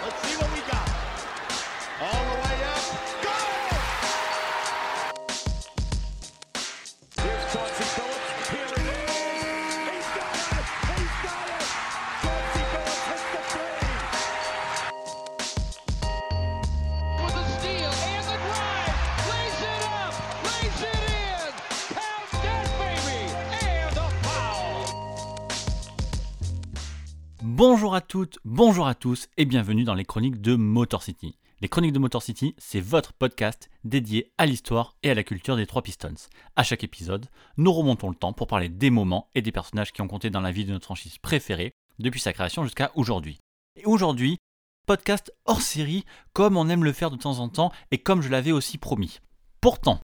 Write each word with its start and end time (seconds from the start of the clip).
Let's 0.00 0.22
see 0.22 0.36
what 0.36 0.47
toutes, 28.08 28.38
bonjour 28.46 28.86
à 28.86 28.94
tous 28.94 29.28
et 29.36 29.44
bienvenue 29.44 29.84
dans 29.84 29.92
les 29.92 30.06
chroniques 30.06 30.40
de 30.40 30.56
Motor 30.56 31.02
City. 31.02 31.36
Les 31.60 31.68
chroniques 31.68 31.92
de 31.92 31.98
Motor 31.98 32.22
City, 32.22 32.54
c'est 32.56 32.80
votre 32.80 33.12
podcast 33.12 33.68
dédié 33.84 34.32
à 34.38 34.46
l'histoire 34.46 34.96
et 35.02 35.10
à 35.10 35.14
la 35.14 35.22
culture 35.22 35.56
des 35.56 35.66
trois 35.66 35.82
Pistons. 35.82 36.14
À 36.56 36.62
chaque 36.62 36.84
épisode, 36.84 37.26
nous 37.58 37.70
remontons 37.70 38.08
le 38.08 38.14
temps 38.14 38.32
pour 38.32 38.46
parler 38.46 38.70
des 38.70 38.88
moments 38.88 39.28
et 39.34 39.42
des 39.42 39.52
personnages 39.52 39.92
qui 39.92 40.00
ont 40.00 40.08
compté 40.08 40.30
dans 40.30 40.40
la 40.40 40.52
vie 40.52 40.64
de 40.64 40.72
notre 40.72 40.86
franchise 40.86 41.18
préférée 41.18 41.72
depuis 41.98 42.18
sa 42.18 42.32
création 42.32 42.64
jusqu'à 42.64 42.92
aujourd'hui. 42.94 43.40
Et 43.76 43.84
aujourd'hui, 43.84 44.38
podcast 44.86 45.30
hors 45.44 45.60
série 45.60 46.06
comme 46.32 46.56
on 46.56 46.70
aime 46.70 46.84
le 46.84 46.94
faire 46.94 47.10
de 47.10 47.16
temps 47.16 47.40
en 47.40 47.50
temps 47.50 47.72
et 47.90 47.98
comme 47.98 48.22
je 48.22 48.30
l'avais 48.30 48.52
aussi 48.52 48.78
promis. 48.78 49.18
Pourtant, 49.60 50.00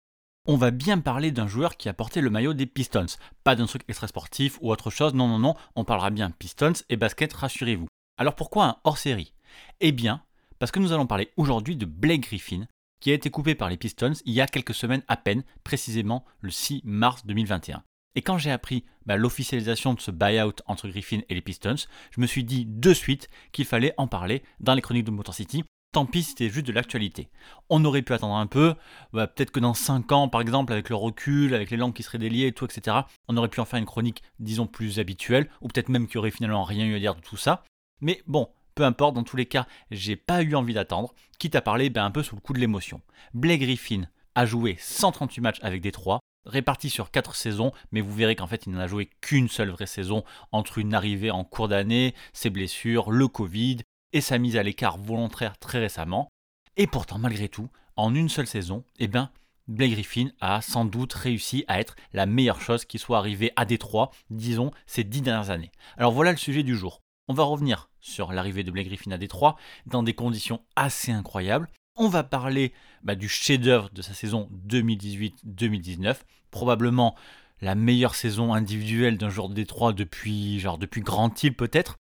on 0.47 0.57
va 0.57 0.71
bien 0.71 0.99
parler 0.99 1.31
d'un 1.31 1.47
joueur 1.47 1.77
qui 1.77 1.89
a 1.89 1.95
porté 1.95 2.21
le 2.21 2.31
maillot 2.31 2.55
des 2.55 2.67
Pistons. 2.67 3.07
Pas 3.45 3.55
d'un 3.55 3.67
truc 3.67 3.83
extra 3.89 4.09
sportif 4.09 4.59
ou 4.61 4.73
autre 4.73 4.91
chose, 4.91 5.15
non, 5.15 5.29
non, 5.29 5.39
non, 5.39 5.55
on 5.77 5.85
parlera 5.85 6.11
bien 6.11 6.31
Pistons 6.31 6.73
et 6.89 6.97
basket, 6.97 7.33
rassurez-vous. 7.33 7.87
Alors 8.19 8.35
pourquoi 8.35 8.67
un 8.67 8.77
hors-série? 8.85 9.35
Eh 9.81 9.93
bien, 9.93 10.23
parce 10.59 10.73
que 10.73 10.81
nous 10.81 10.93
allons 10.93 11.07
parler 11.07 11.31
aujourd'hui 11.37 11.77
de 11.77 11.87
Blake 11.87 12.23
Griffin, 12.23 12.67
qui 13.01 13.11
a 13.11 13.15
été 13.15 13.31
coupé 13.31 13.55
par 13.55 13.71
les 13.71 13.77
Pistons 13.77 14.15
il 14.25 14.33
y 14.33 14.41
a 14.41 14.47
quelques 14.47 14.75
semaines 14.75 15.03
à 15.09 15.17
peine, 15.17 15.45
précisément 15.65 16.25
le 16.41 16.51
6 16.51 16.83
mars 16.85 17.25
2021. 17.25 17.83
Et 18.15 18.23
quand 18.23 18.37
j'ai 18.37 18.51
appris 18.51 18.85
bah, 19.07 19.17
l'officialisation 19.17 19.95
de 19.95 20.01
ce 20.01 20.11
buyout 20.11 20.57
entre 20.67 20.89
Griffin 20.89 21.21
et 21.29 21.35
les 21.35 21.41
Pistons, 21.41 21.87
je 22.11 22.21
me 22.21 22.27
suis 22.27 22.45
dit 22.45 22.67
de 22.67 22.93
suite 22.93 23.29
qu'il 23.53 23.65
fallait 23.65 23.95
en 23.97 24.07
parler 24.07 24.43
dans 24.61 24.75
les 24.75 24.83
chroniques 24.83 25.07
de 25.07 25.11
Motor 25.11 25.35
City. 25.35 25.65
Tant 25.93 26.07
pis, 26.07 26.23
c'était 26.23 26.49
juste 26.49 26.67
de 26.67 26.73
l'actualité. 26.73 27.29
On 27.69 27.85
aurait 27.85 28.01
pu 28.01 28.15
attendre 28.15 28.37
un 28.37 28.47
peu, 28.47 28.75
bah, 29.13 29.27
peut-être 29.27 29.51
que 29.51 29.61
dans 29.61 29.75
5 29.75 30.11
ans, 30.13 30.27
par 30.27 30.41
exemple, 30.41 30.73
avec 30.73 30.89
le 30.89 30.97
recul, 30.97 31.55
avec 31.55 31.71
les 31.71 31.77
langues 31.77 31.93
qui 31.93 32.03
seraient 32.03 32.17
déliées 32.17 32.47
et 32.47 32.53
tout, 32.53 32.65
etc., 32.65 32.97
on 33.29 33.37
aurait 33.37 33.49
pu 33.49 33.61
en 33.61 33.67
faire 33.67 33.79
une 33.79 33.85
chronique, 33.85 34.23
disons, 34.39 34.67
plus 34.67 34.99
habituelle, 34.99 35.51
ou 35.61 35.69
peut-être 35.69 35.91
même 35.91 36.07
qu'il 36.07 36.17
n'y 36.17 36.21
aurait 36.21 36.31
finalement 36.31 36.65
rien 36.65 36.87
eu 36.87 36.97
à 36.97 36.99
dire 36.99 37.15
de 37.15 37.21
tout 37.21 37.37
ça. 37.37 37.63
Mais 38.01 38.23
bon, 38.27 38.49
peu 38.75 38.85
importe, 38.85 39.15
dans 39.15 39.23
tous 39.23 39.37
les 39.37 39.45
cas, 39.45 39.67
j'ai 39.91 40.17
pas 40.17 40.43
eu 40.43 40.55
envie 40.55 40.73
d'attendre, 40.73 41.13
quitte 41.39 41.57
à 41.57 41.61
parler 41.61 41.91
ben, 41.91 42.07
un 42.07 42.11
peu 42.11 42.23
sous 42.23 42.37
le 42.37 42.41
coup 42.41 42.55
de 42.55 42.59
l'émotion. 42.59 43.03
Blake 43.35 43.61
Griffin 43.61 44.09
a 44.35 44.47
joué 44.47 44.77
138 44.81 45.43
matchs 45.43 45.61
avec 45.61 45.83
Détroit, 45.83 46.21
répartis 46.47 46.89
sur 46.89 47.11
4 47.11 47.35
saisons, 47.35 47.71
mais 47.91 48.01
vous 48.01 48.15
verrez 48.15 48.35
qu'en 48.35 48.47
fait 48.47 48.65
il 48.67 48.73
n'en 48.73 48.81
a 48.81 48.87
joué 48.87 49.11
qu'une 49.21 49.49
seule 49.49 49.69
vraie 49.69 49.87
saison 49.87 50.25
entre 50.53 50.79
une 50.79 50.95
arrivée 50.95 51.31
en 51.31 51.45
cours 51.45 51.69
d'année, 51.69 52.15
ses 52.33 52.49
blessures, 52.49 53.11
le 53.11 53.29
Covid 53.29 53.79
et 54.13 54.21
sa 54.21 54.39
mise 54.39 54.57
à 54.57 54.63
l'écart 54.63 54.99
volontaire 54.99 55.59
très 55.59 55.79
récemment. 55.79 56.29
Et 56.77 56.87
pourtant, 56.87 57.19
malgré 57.19 57.49
tout, 57.49 57.69
en 57.97 58.15
une 58.15 58.29
seule 58.29 58.47
saison, 58.47 58.85
eh 58.99 59.09
ben, 59.09 59.31
Blake 59.69 59.93
Griffin 59.93 60.29
a 60.41 60.61
sans 60.61 60.85
doute 60.85 61.13
réussi 61.13 61.65
à 61.69 61.81
être 61.81 61.97
la 62.13 62.27
meilleure 62.27 62.61
chose 62.61 62.85
qui 62.85 62.99
soit 62.99 63.19
arrivée 63.19 63.53
à 63.57 63.65
Détroit, 63.65 64.11
disons, 64.31 64.71
ces 64.87 65.05
dix 65.05 65.23
dernières 65.23 65.51
années. 65.51 65.71
Alors 65.97 66.13
voilà 66.13 66.33
le 66.33 66.39
sujet 66.39 66.63
du 66.63 66.77
jour. 66.77 67.01
On 67.29 67.35
va 67.35 67.45
revenir 67.45 67.89
sur 68.01 68.33
l'arrivée 68.33 68.65
de 68.65 68.71
Blake 68.71 68.89
Griffin 68.89 69.13
à 69.13 69.19
Détroit 69.19 69.57
dans 69.87 70.03
des 70.03 70.15
conditions 70.15 70.61
assez 70.77 71.13
incroyables. 71.13 71.69
On 71.97 72.09
va 72.09 72.25
parler 72.25 72.73
bah, 73.03 73.15
du 73.15 73.29
chef-d'œuvre 73.29 73.91
de 73.93 74.03
sa 74.03 74.15
saison 74.15 74.49
2018-2019, 74.67 76.17
probablement 76.51 77.15
la 77.61 77.75
meilleure 77.75 78.17
saison 78.17 78.55
individuelle 78.55 79.19
d'un 79.19 79.29
joueur 79.31 79.49
de 79.49 79.55
Détroit 79.55 79.93
depuis, 79.93 80.59
genre 80.59 80.79
depuis 80.79 81.01
Grand 81.01 81.43
Île 81.43 81.55
peut-être. 81.55 81.97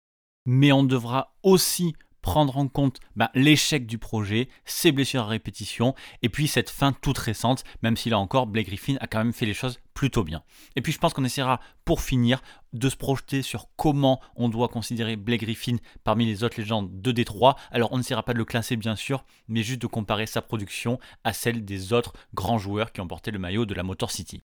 Mais 0.47 0.71
on 0.71 0.83
devra 0.83 1.35
aussi 1.43 1.93
prendre 2.21 2.57
en 2.57 2.67
compte 2.67 2.99
bah, 3.15 3.31
l'échec 3.35 3.85
du 3.85 3.97
projet, 3.97 4.49
ses 4.65 4.91
blessures 4.91 5.21
à 5.21 5.27
répétition, 5.27 5.95
et 6.21 6.27
puis 6.27 6.49
cette 6.49 6.69
fin 6.69 6.91
toute 6.91 7.17
récente, 7.17 7.63
même 7.83 7.95
si 7.95 8.09
là 8.09 8.19
encore, 8.19 8.47
Blake 8.47 8.67
Griffin 8.67 8.95
a 8.99 9.07
quand 9.07 9.19
même 9.19 9.31
fait 9.31 9.45
les 9.45 9.53
choses 9.53 9.79
plutôt 9.93 10.25
bien. 10.25 10.43
Et 10.75 10.81
puis 10.81 10.91
je 10.91 10.97
pense 10.97 11.13
qu'on 11.13 11.23
essaiera, 11.23 11.61
pour 11.85 12.01
finir, 12.01 12.41
de 12.73 12.89
se 12.89 12.97
projeter 12.97 13.43
sur 13.43 13.67
comment 13.77 14.19
on 14.35 14.49
doit 14.49 14.67
considérer 14.67 15.15
Blake 15.15 15.41
Griffin 15.41 15.77
parmi 16.03 16.25
les 16.25 16.43
autres 16.43 16.59
légendes 16.59 17.01
de 17.01 17.11
Détroit. 17.13 17.55
Alors 17.71 17.93
on 17.93 17.97
n'essaiera 17.97 18.23
pas 18.23 18.33
de 18.33 18.39
le 18.39 18.45
classer 18.45 18.75
bien 18.75 18.97
sûr, 18.97 19.23
mais 19.47 19.63
juste 19.63 19.81
de 19.81 19.87
comparer 19.87 20.25
sa 20.27 20.41
production 20.41 20.99
à 21.23 21.31
celle 21.31 21.63
des 21.63 21.93
autres 21.93 22.13
grands 22.33 22.57
joueurs 22.57 22.91
qui 22.91 22.99
ont 22.99 23.07
porté 23.07 23.31
le 23.31 23.39
maillot 23.39 23.65
de 23.65 23.73
la 23.73 23.83
Motor 23.83 24.11
City. 24.11 24.41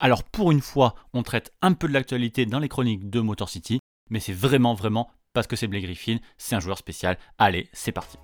Alors 0.00 0.24
pour 0.24 0.52
une 0.52 0.60
fois, 0.60 0.94
on 1.12 1.22
traite 1.22 1.52
un 1.62 1.72
peu 1.74 1.86
de 1.86 1.92
l'actualité 1.92 2.46
dans 2.46 2.58
les 2.58 2.68
chroniques 2.68 3.10
de 3.10 3.20
Motor 3.20 3.48
City, 3.48 3.78
mais 4.14 4.20
c'est 4.20 4.32
vraiment 4.32 4.74
vraiment 4.74 5.10
parce 5.32 5.48
que 5.48 5.56
c'est 5.56 5.66
Blake 5.66 5.82
Griffin, 5.82 6.18
c'est 6.38 6.54
un 6.54 6.60
joueur 6.60 6.78
spécial. 6.78 7.18
Allez, 7.36 7.68
c'est 7.72 7.90
parti. 7.90 8.16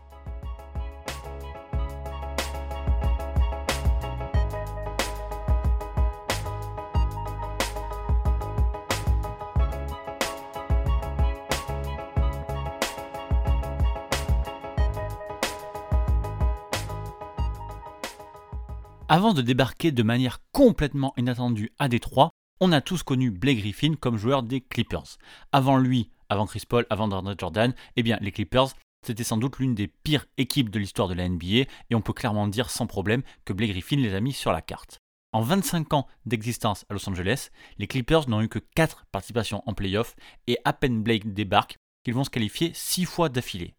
Avant 19.09 19.35
de 19.35 19.43
débarquer 19.43 19.91
de 19.91 20.05
manière 20.05 20.39
complètement 20.53 21.13
inattendue 21.17 21.73
à 21.81 21.89
Détroit, 21.89 22.30
on 22.61 22.73
a 22.73 22.83
tous 22.83 23.03
connu 23.03 23.31
Blake 23.31 23.59
Griffin 23.59 23.95
comme 23.95 24.19
joueur 24.19 24.43
des 24.43 24.61
Clippers. 24.61 25.17
Avant 25.51 25.79
lui, 25.79 26.11
avant 26.29 26.47
Chris 26.47 26.65
Paul, 26.69 26.87
avant 26.91 27.11
Andre 27.11 27.35
Jordan, 27.37 27.75
eh 27.97 28.03
bien 28.03 28.19
les 28.21 28.33
Clippers, 28.33 28.69
c'était 29.05 29.25
sans 29.25 29.39
doute 29.39 29.59
l'une 29.59 29.75
des 29.75 29.89
pires 29.89 30.27
équipes 30.37 30.69
de 30.69 30.79
l'histoire 30.79 31.09
de 31.09 31.15
la 31.15 31.27
NBA 31.27 31.47
et 31.91 31.95
on 31.95 32.03
peut 32.03 32.13
clairement 32.13 32.49
dire 32.49 32.69
sans 32.69 32.87
problème 32.87 33.23
que 33.47 33.55
Blake 33.55 33.71
Griffin 33.71 33.97
les 33.97 34.15
a 34.15 34.21
mis 34.21 34.35
sur 34.35 34.53
la 34.53 34.61
carte. 34.61 34.99
En 35.33 35.41
25 35.41 35.95
ans 35.95 36.07
d'existence 36.27 36.85
à 36.91 36.93
Los 36.93 37.09
Angeles, 37.09 37.49
les 37.79 37.87
Clippers 37.87 38.29
n'ont 38.29 38.43
eu 38.43 38.49
que 38.49 38.59
4 38.59 39.07
participations 39.11 39.63
en 39.65 39.73
playoff 39.73 40.15
et 40.47 40.59
à 40.65 40.75
peine 40.75 41.03
Blake 41.03 41.33
débarque 41.33 41.77
qu'ils 42.05 42.15
vont 42.15 42.25
se 42.25 42.31
qualifier 42.31 42.73
6 42.75 43.07
fois 43.07 43.29
d'affilée. 43.31 43.75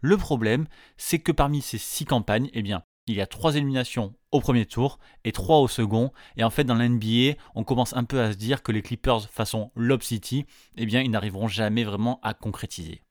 Le 0.00 0.16
problème, 0.16 0.66
c'est 0.96 1.18
que 1.18 1.32
parmi 1.32 1.60
ces 1.60 1.78
6 1.78 2.06
campagnes, 2.06 2.50
eh 2.54 2.62
bien, 2.62 2.82
il 3.06 3.16
y 3.16 3.20
a 3.20 3.26
3 3.26 3.56
éliminations 3.56 4.14
au 4.30 4.40
premier 4.40 4.66
tour 4.66 4.98
et 5.24 5.32
3 5.32 5.58
au 5.58 5.68
second. 5.68 6.12
Et 6.36 6.44
en 6.44 6.50
fait, 6.50 6.64
dans 6.64 6.74
l'NBA, 6.74 7.34
on 7.54 7.64
commence 7.64 7.94
un 7.96 8.04
peu 8.04 8.20
à 8.20 8.32
se 8.32 8.36
dire 8.36 8.62
que 8.62 8.72
les 8.72 8.82
Clippers 8.82 9.28
façon 9.28 9.70
Lob 9.74 10.02
City, 10.02 10.46
eh 10.76 10.86
bien, 10.86 11.02
ils 11.02 11.10
n'arriveront 11.10 11.48
jamais 11.48 11.84
vraiment 11.84 12.20
à 12.22 12.34
concrétiser. 12.34 13.02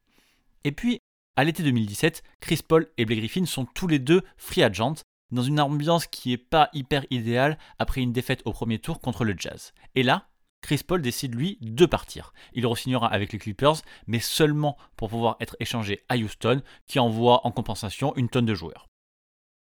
Et 0.63 0.71
puis, 0.71 0.99
à 1.35 1.43
l'été 1.43 1.63
2017, 1.63 2.23
Chris 2.39 2.59
Paul 2.67 2.89
et 2.97 3.05
Blake 3.05 3.19
Griffin 3.19 3.45
sont 3.45 3.65
tous 3.65 3.87
les 3.87 3.99
deux 3.99 4.21
free 4.37 4.63
agents 4.63 4.95
dans 5.31 5.43
une 5.43 5.59
ambiance 5.59 6.07
qui 6.07 6.29
n'est 6.29 6.37
pas 6.37 6.69
hyper 6.73 7.05
idéale 7.09 7.57
après 7.79 8.01
une 8.01 8.11
défaite 8.11 8.41
au 8.45 8.51
premier 8.51 8.79
tour 8.79 8.99
contre 8.99 9.23
le 9.23 9.33
Jazz. 9.37 9.73
Et 9.95 10.03
là, 10.03 10.27
Chris 10.61 10.81
Paul 10.85 11.01
décide 11.01 11.33
lui 11.35 11.57
de 11.61 11.85
partir. 11.85 12.33
Il 12.53 12.67
re-signera 12.67 13.07
avec 13.07 13.33
les 13.33 13.39
Clippers, 13.39 13.77
mais 14.07 14.19
seulement 14.19 14.77
pour 14.95 15.09
pouvoir 15.09 15.37
être 15.39 15.55
échangé 15.59 16.03
à 16.09 16.17
Houston, 16.17 16.61
qui 16.85 16.99
envoie 16.99 17.45
en 17.47 17.51
compensation 17.51 18.15
une 18.15 18.29
tonne 18.29 18.45
de 18.45 18.53
joueurs. 18.53 18.90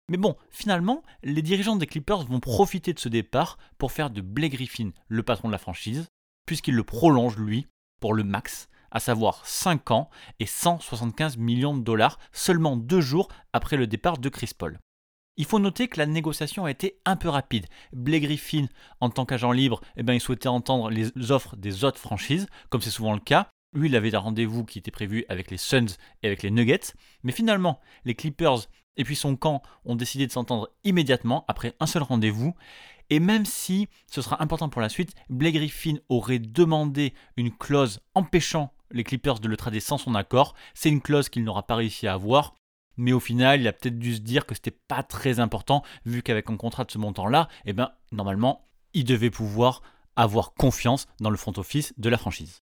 Mais 0.09 0.17
bon, 0.17 0.35
finalement, 0.49 1.03
les 1.23 1.43
dirigeants 1.43 1.75
des 1.75 1.85
Clippers 1.85 2.25
vont 2.25 2.39
profiter 2.39 2.93
de 2.93 2.99
ce 2.99 3.09
départ 3.09 3.59
pour 3.77 3.91
faire 3.91 4.09
de 4.09 4.21
Blake 4.21 4.53
Griffin 4.53 4.89
le 5.07 5.21
patron 5.21 5.47
de 5.47 5.51
la 5.51 5.59
franchise, 5.59 6.07
puisqu'il 6.47 6.73
le 6.73 6.83
prolonge 6.83 7.37
lui 7.37 7.67
pour 8.01 8.15
le 8.15 8.23
max, 8.23 8.69
à 8.89 8.99
savoir 8.99 9.45
5 9.45 9.91
ans 9.91 10.09
et 10.39 10.47
175 10.47 11.37
millions 11.37 11.77
de 11.77 11.83
dollars 11.83 12.17
seulement 12.31 12.75
deux 12.75 13.01
jours 13.01 13.27
après 13.53 13.77
le 13.77 13.85
départ 13.85 14.17
de 14.17 14.29
Chris 14.29 14.51
Paul. 14.57 14.79
Il 15.37 15.45
faut 15.45 15.59
noter 15.59 15.87
que 15.87 15.99
la 15.99 16.07
négociation 16.07 16.65
a 16.65 16.71
été 16.71 16.99
un 17.05 17.15
peu 17.15 17.29
rapide. 17.29 17.67
Blake 17.93 18.23
Griffin, 18.23 18.65
en 18.99 19.11
tant 19.11 19.25
qu'agent 19.25 19.51
libre, 19.51 19.79
eh 19.95 20.03
ben, 20.03 20.13
il 20.13 20.19
souhaitait 20.19 20.49
entendre 20.49 20.89
les 20.89 21.31
offres 21.31 21.55
des 21.55 21.83
autres 21.83 21.99
franchises, 21.99 22.47
comme 22.69 22.81
c'est 22.81 22.89
souvent 22.89 23.13
le 23.13 23.19
cas. 23.19 23.47
Lui, 23.73 23.87
il 23.87 23.95
avait 23.95 24.15
un 24.15 24.19
rendez-vous 24.19 24.65
qui 24.65 24.79
était 24.79 24.89
prévu 24.89 25.25
avec 25.29 25.51
les 25.51 25.57
Suns 25.57 25.95
et 26.23 26.27
avec 26.27 26.41
les 26.41 26.49
Nuggets. 26.49 26.93
Mais 27.23 27.31
finalement, 27.31 27.79
les 28.03 28.15
Clippers 28.15 28.67
et 28.99 29.03
puis 29.05 29.15
son 29.15 29.35
camp 29.35 29.63
ont 29.85 29.95
décidé 29.95 30.27
de 30.27 30.31
s'entendre 30.31 30.69
immédiatement 30.83 31.45
après 31.47 31.73
un 31.79 31.87
seul 31.87 32.03
rendez-vous. 32.03 32.53
Et 33.09 33.19
même 33.19 33.45
si 33.45 33.87
ce 34.11 34.21
sera 34.21 34.43
important 34.43 34.69
pour 34.69 34.81
la 34.81 34.89
suite, 34.89 35.15
Blake 35.29 35.55
Griffin 35.55 35.95
aurait 36.09 36.37
demandé 36.37 37.15
une 37.37 37.49
clause 37.49 38.01
empêchant 38.13 38.71
les 38.91 39.03
Clippers 39.03 39.39
de 39.39 39.47
le 39.47 39.57
trader 39.57 39.79
sans 39.79 39.97
son 39.97 40.15
accord. 40.15 40.53
C'est 40.73 40.89
une 40.89 41.01
clause 41.01 41.29
qu'il 41.29 41.43
n'aura 41.43 41.65
pas 41.65 41.75
réussi 41.75 42.07
à 42.07 42.13
avoir. 42.13 42.55
Mais 42.97 43.13
au 43.13 43.19
final, 43.21 43.61
il 43.61 43.67
a 43.67 43.73
peut-être 43.73 43.97
dû 43.97 44.15
se 44.15 44.19
dire 44.19 44.45
que 44.45 44.53
c'était 44.53 44.77
pas 44.87 45.03
très 45.03 45.39
important, 45.39 45.83
vu 46.05 46.21
qu'avec 46.21 46.49
un 46.49 46.57
contrat 46.57 46.83
de 46.83 46.91
ce 46.91 46.97
montant-là, 46.97 47.47
eh 47.65 47.71
ben, 47.71 47.91
normalement, 48.11 48.67
il 48.93 49.05
devait 49.05 49.29
pouvoir 49.29 49.81
avoir 50.17 50.53
confiance 50.53 51.07
dans 51.21 51.29
le 51.29 51.37
front 51.37 51.53
office 51.55 51.93
de 51.97 52.09
la 52.09 52.17
franchise. 52.17 52.59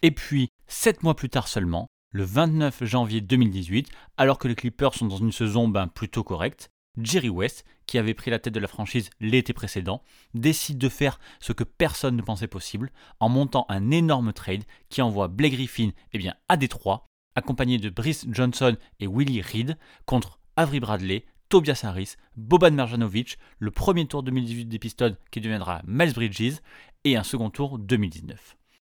Et 0.00 0.10
puis, 0.10 0.48
sept 0.66 1.02
mois 1.02 1.14
plus 1.14 1.28
tard 1.28 1.48
seulement, 1.48 1.86
Le 2.12 2.24
29 2.24 2.84
janvier 2.84 3.20
2018, 3.20 3.90
alors 4.16 4.38
que 4.38 4.48
les 4.48 4.54
Clippers 4.54 4.94
sont 4.94 5.06
dans 5.06 5.16
une 5.16 5.32
saison 5.32 5.68
ben, 5.68 5.88
plutôt 5.88 6.24
correcte, 6.24 6.70
Jerry 6.96 7.28
West, 7.28 7.64
qui 7.86 7.98
avait 7.98 8.14
pris 8.14 8.30
la 8.30 8.38
tête 8.38 8.54
de 8.54 8.60
la 8.60 8.68
franchise 8.68 9.10
l'été 9.20 9.52
précédent, 9.52 10.02
décide 10.32 10.78
de 10.78 10.88
faire 10.88 11.18
ce 11.40 11.52
que 11.52 11.64
personne 11.64 12.16
ne 12.16 12.22
pensait 12.22 12.46
possible 12.46 12.90
en 13.20 13.28
montant 13.28 13.66
un 13.68 13.90
énorme 13.90 14.32
trade 14.32 14.64
qui 14.88 15.02
envoie 15.02 15.28
Blake 15.28 15.52
Griffin 15.52 15.90
eh 16.12 16.18
bien, 16.18 16.34
à 16.48 16.56
Détroit, 16.56 17.06
accompagné 17.34 17.78
de 17.78 17.90
Brice 17.90 18.26
Johnson 18.30 18.76
et 19.00 19.06
Willie 19.06 19.42
Reed, 19.42 19.76
contre 20.06 20.38
Avery 20.56 20.80
Bradley, 20.80 21.26
Tobias 21.48 21.82
Harris, 21.84 22.14
Boban 22.36 22.72
Marjanovic, 22.72 23.38
le 23.58 23.70
premier 23.70 24.06
tour 24.06 24.22
2018 24.22 24.66
des 24.66 24.78
Pistons 24.78 25.16
qui 25.30 25.40
deviendra 25.40 25.82
Miles 25.86 26.14
Bridges 26.14 26.60
et 27.04 27.16
un 27.16 27.22
second 27.22 27.50
tour 27.50 27.78
2019. 27.78 28.56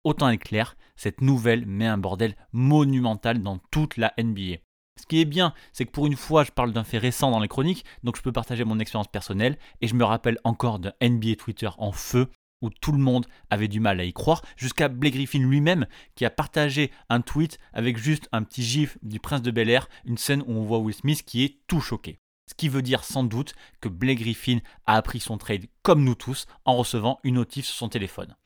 Autant 0.08 0.30
être 0.30 0.42
clair, 0.46 0.78
cette 0.96 1.20
nouvelle 1.20 1.66
met 1.66 1.86
un 1.86 1.98
bordel 1.98 2.38
monumental 2.54 3.42
dans 3.42 3.58
toute 3.72 3.98
la 3.98 4.14
NBA. 4.18 4.60
Ce 4.98 5.06
qui 5.06 5.20
est 5.20 5.26
bien, 5.26 5.54
c'est 5.74 5.84
que 5.84 5.92
pour 5.92 6.08
une 6.08 6.16
fois, 6.16 6.46
je 6.46 6.52
parle 6.54 6.72
d'un 6.72 6.86
fait 6.86 6.98
récent 6.98 7.30
dans 7.30 7.42
les 7.42 7.50
chroniques, 7.50 7.84
donc 8.04 8.16
je 8.16 8.22
peux 8.22 8.32
partager 8.32 8.64
mon 8.64 8.80
expérience 8.80 9.10
personnelle, 9.10 9.58
et 9.82 9.88
je 9.90 9.96
me 9.96 10.06
rappelle 10.06 10.38
encore 10.46 10.80
d'un 10.80 10.94
NBA 11.02 11.36
Twitter 11.36 11.68
en 11.78 11.92
feu, 11.92 12.30
où 12.62 12.70
tout 12.70 12.94
le 12.94 13.00
monde 13.00 13.26
avait 13.50 13.68
du 13.68 13.82
mal 13.82 14.00
à 14.00 14.06
y 14.06 14.14
croire, 14.14 14.46
jusqu'à 14.56 14.88
Blake 14.88 15.16
Griffin 15.16 15.40
lui-même, 15.40 15.88
qui 16.16 16.24
a 16.24 16.30
partagé 16.30 16.90
un 17.10 17.20
tweet 17.20 17.60
avec 17.74 17.98
juste 17.98 18.30
un 18.32 18.44
petit 18.44 18.64
gif 18.64 18.98
du 19.02 19.20
prince 19.20 19.42
de 19.42 19.52
Bel 19.52 19.70
Air, 19.70 19.90
une 20.06 20.18
scène 20.18 20.42
où 20.48 20.54
on 20.54 20.64
voit 20.64 20.80
Will 20.80 20.96
Smith 20.96 21.24
qui 21.26 21.44
est 21.44 21.60
tout 21.68 21.82
choqué. 21.82 22.18
Ce 22.50 22.54
qui 22.56 22.70
veut 22.70 22.82
dire 22.82 23.04
sans 23.04 23.26
doute 23.26 23.56
que 23.82 23.90
Blake 23.90 24.20
Griffin 24.20 24.60
a 24.86 24.96
appris 24.96 25.20
son 25.20 25.38
trade 25.38 25.66
comme 25.82 26.06
nous 26.06 26.16
tous 26.16 26.46
en 26.64 26.78
recevant 26.78 27.20
une 27.26 27.36
notif 27.36 27.66
sur 27.66 27.76
son 27.76 27.90
téléphone. 27.90 28.38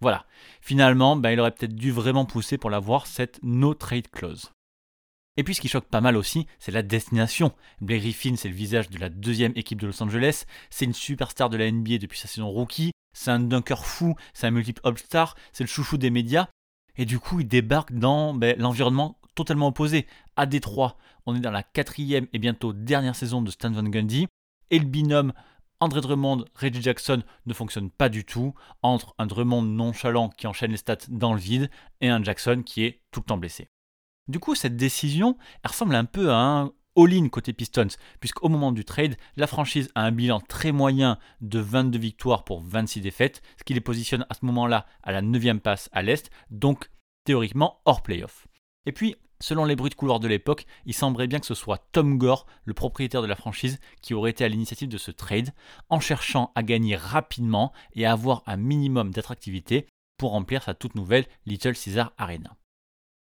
Voilà, 0.00 0.26
finalement, 0.60 1.16
bah, 1.16 1.32
il 1.32 1.40
aurait 1.40 1.52
peut-être 1.52 1.74
dû 1.74 1.90
vraiment 1.90 2.26
pousser 2.26 2.58
pour 2.58 2.70
l'avoir 2.70 3.06
cette 3.06 3.40
no 3.42 3.74
trade 3.74 4.08
clause. 4.10 4.52
Et 5.38 5.44
puis 5.44 5.54
ce 5.54 5.60
qui 5.60 5.68
choque 5.68 5.86
pas 5.86 6.00
mal 6.00 6.16
aussi, 6.16 6.46
c'est 6.58 6.72
la 6.72 6.82
destination. 6.82 7.52
Blake 7.80 8.00
Griffin, 8.00 8.36
c'est 8.36 8.48
le 8.48 8.54
visage 8.54 8.88
de 8.88 8.98
la 8.98 9.10
deuxième 9.10 9.52
équipe 9.54 9.80
de 9.80 9.86
Los 9.86 10.02
Angeles, 10.02 10.44
c'est 10.70 10.86
une 10.86 10.94
superstar 10.94 11.50
de 11.50 11.58
la 11.58 11.70
NBA 11.70 11.98
depuis 11.98 12.18
sa 12.18 12.28
saison 12.28 12.48
rookie, 12.48 12.92
c'est 13.12 13.30
un 13.30 13.40
dunker 13.40 13.84
fou, 13.84 14.14
c'est 14.32 14.46
un 14.46 14.50
multiple 14.50 14.80
All-Star, 14.84 15.36
c'est 15.52 15.64
le 15.64 15.68
chouchou 15.68 15.98
des 15.98 16.10
médias, 16.10 16.48
et 16.96 17.04
du 17.04 17.18
coup 17.18 17.40
il 17.40 17.48
débarque 17.48 17.92
dans 17.92 18.32
ben, 18.32 18.56
l'environnement 18.58 19.18
totalement 19.34 19.68
opposé. 19.68 20.06
À 20.36 20.46
Détroit, 20.46 20.96
on 21.26 21.36
est 21.36 21.40
dans 21.40 21.50
la 21.50 21.62
quatrième 21.62 22.26
et 22.32 22.38
bientôt 22.38 22.72
dernière 22.72 23.14
saison 23.14 23.42
de 23.42 23.50
Stan 23.50 23.70
Van 23.70 23.82
Gundy, 23.82 24.28
et 24.70 24.78
le 24.78 24.86
binôme 24.86 25.34
André 25.80 26.00
Drummond, 26.00 26.44
Reggie 26.54 26.80
Jackson 26.80 27.22
ne 27.44 27.52
fonctionne 27.52 27.90
pas 27.90 28.08
du 28.08 28.24
tout, 28.24 28.54
entre 28.82 29.14
un 29.18 29.26
Drummond 29.26 29.62
nonchalant 29.62 30.30
qui 30.30 30.46
enchaîne 30.46 30.70
les 30.70 30.78
stats 30.78 30.96
dans 31.08 31.34
le 31.34 31.40
vide 31.40 31.70
et 32.00 32.08
un 32.08 32.22
Jackson 32.22 32.62
qui 32.64 32.84
est 32.84 33.02
tout 33.10 33.20
le 33.20 33.26
temps 33.26 33.36
blessé. 33.36 33.68
Du 34.28 34.38
coup, 34.38 34.54
cette 34.54 34.76
décision, 34.76 35.36
elle 35.62 35.70
ressemble 35.70 35.94
un 35.94 36.06
peu 36.06 36.30
à 36.30 36.36
un 36.36 36.72
all-in 36.96 37.28
côté 37.28 37.52
Pistons, 37.52 37.88
puisqu'au 38.20 38.48
moment 38.48 38.72
du 38.72 38.84
trade, 38.84 39.16
la 39.36 39.46
franchise 39.46 39.90
a 39.94 40.02
un 40.02 40.12
bilan 40.12 40.40
très 40.40 40.72
moyen 40.72 41.18
de 41.42 41.58
22 41.58 41.98
victoires 41.98 42.44
pour 42.44 42.62
26 42.62 43.02
défaites, 43.02 43.42
ce 43.58 43.64
qui 43.64 43.74
les 43.74 43.80
positionne 43.80 44.26
à 44.30 44.34
ce 44.34 44.44
moment-là 44.46 44.86
à 45.02 45.12
la 45.12 45.20
9 45.20 45.58
passe 45.58 45.90
à 45.92 46.02
l'Est, 46.02 46.30
donc 46.50 46.90
théoriquement 47.24 47.82
hors 47.84 48.02
playoff. 48.02 48.46
Et 48.86 48.92
puis, 48.92 49.14
selon 49.40 49.64
les 49.64 49.76
bruits 49.76 49.90
de 49.90 49.94
couloir 49.94 50.20
de 50.20 50.28
l'époque, 50.28 50.66
il 50.84 50.94
semblerait 50.94 51.26
bien 51.26 51.40
que 51.40 51.46
ce 51.46 51.54
soit 51.54 51.86
Tom 51.92 52.18
Gore, 52.18 52.46
le 52.64 52.74
propriétaire 52.74 53.22
de 53.22 53.26
la 53.26 53.36
franchise, 53.36 53.78
qui 54.02 54.14
aurait 54.14 54.30
été 54.30 54.44
à 54.44 54.48
l'initiative 54.48 54.88
de 54.88 54.98
ce 54.98 55.10
trade, 55.10 55.50
en 55.88 56.00
cherchant 56.00 56.52
à 56.54 56.62
gagner 56.62 56.96
rapidement 56.96 57.72
et 57.94 58.06
à 58.06 58.12
avoir 58.12 58.42
un 58.46 58.56
minimum 58.56 59.10
d'attractivité 59.10 59.86
pour 60.18 60.30
remplir 60.30 60.62
sa 60.62 60.74
toute 60.74 60.94
nouvelle 60.94 61.26
Little 61.44 61.74
Caesar 61.74 62.12
Arena. 62.16 62.56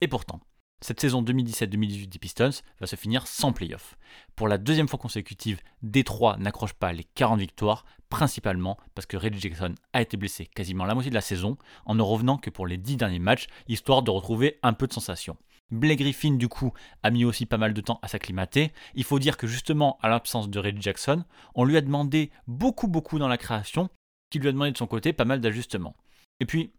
Et 0.01 0.07
pourtant, 0.07 0.41
cette 0.79 1.01
saison 1.01 1.23
2017-2018 1.23 2.07
des 2.07 2.19
Pistons 2.19 2.51
va 2.79 2.85
se 2.85 2.95
finir 2.95 3.25
sans 3.25 3.51
playoff. 3.51 3.97
Pour 4.35 4.47
la 4.47 4.59
deuxième 4.59 4.87
fois 4.87 4.99
consécutive, 4.99 5.59
Détroit 5.81 6.37
n'accroche 6.37 6.73
pas 6.73 6.93
les 6.93 7.03
40 7.03 7.39
victoires, 7.39 7.83
principalement 8.09 8.77
parce 8.93 9.07
que 9.07 9.17
Reggie 9.17 9.39
Jackson 9.39 9.73
a 9.93 10.03
été 10.03 10.17
blessé 10.17 10.45
quasiment 10.45 10.85
la 10.85 10.93
moitié 10.93 11.09
de 11.09 11.15
la 11.15 11.21
saison, 11.21 11.57
en 11.85 11.95
ne 11.95 12.03
revenant 12.03 12.37
que 12.37 12.51
pour 12.51 12.67
les 12.67 12.77
10 12.77 12.97
derniers 12.97 13.17
matchs, 13.17 13.47
histoire 13.67 14.03
de 14.03 14.11
retrouver 14.11 14.59
un 14.61 14.73
peu 14.73 14.85
de 14.85 14.93
sensation. 14.93 15.35
Blake 15.71 15.99
Griffin, 15.99 16.35
du 16.35 16.47
coup, 16.47 16.71
a 17.03 17.11
mis 17.11 17.25
aussi 17.25 17.45
pas 17.45 17.57
mal 17.57 17.73
de 17.73 17.81
temps 17.81 17.99
à 18.01 18.07
s'acclimater. 18.07 18.71
Il 18.95 19.03
faut 19.03 19.19
dire 19.19 19.37
que 19.37 19.47
justement, 19.47 19.97
à 20.01 20.07
l'absence 20.07 20.49
de 20.49 20.59
Reggie 20.59 20.81
Jackson, 20.81 21.25
on 21.55 21.65
lui 21.65 21.77
a 21.77 21.81
demandé 21.81 22.31
beaucoup, 22.47 22.87
beaucoup 22.87 23.19
dans 23.19 23.27
la 23.27 23.37
création, 23.37 23.89
qui 24.29 24.39
lui 24.39 24.47
a 24.47 24.51
demandé 24.51 24.71
de 24.71 24.77
son 24.77 24.87
côté 24.87 25.11
pas 25.13 25.25
mal 25.25 25.41
d'ajustements. 25.41 25.95
Et 26.39 26.45
puis, 26.45 26.71